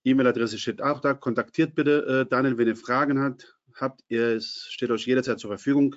[0.03, 1.13] E-Mail-Adresse steht auch da.
[1.13, 3.57] Kontaktiert bitte äh, Daniel, wenn ihr Fragen habt.
[3.75, 5.95] habt ihr, es steht euch jederzeit zur Verfügung.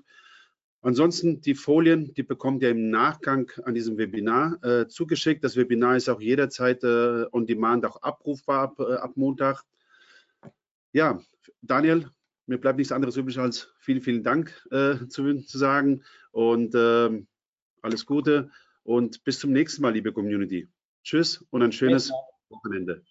[0.87, 5.43] Ansonsten die Folien, die bekommt ihr im Nachgang an diesem Webinar äh, zugeschickt.
[5.43, 9.65] Das Webinar ist auch jederzeit äh, on demand auch abrufbar ab, äh, ab, Montag.
[10.93, 11.21] Ja,
[11.61, 12.09] Daniel,
[12.47, 17.27] mir bleibt nichts anderes übrig als vielen, vielen Dank äh, zu, zu, sagen und ähm,
[17.83, 18.51] alles Gute
[18.85, 20.69] und bis zum nächsten Mal, liebe Community.
[21.03, 22.13] Tschüss und ein schönes
[22.49, 23.03] Wochenende.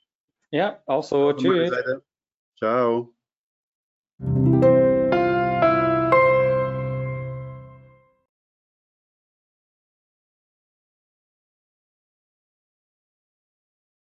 [0.52, 1.34] Ja, also so.
[1.34, 1.72] Tschüss.
[2.58, 3.15] Ciao.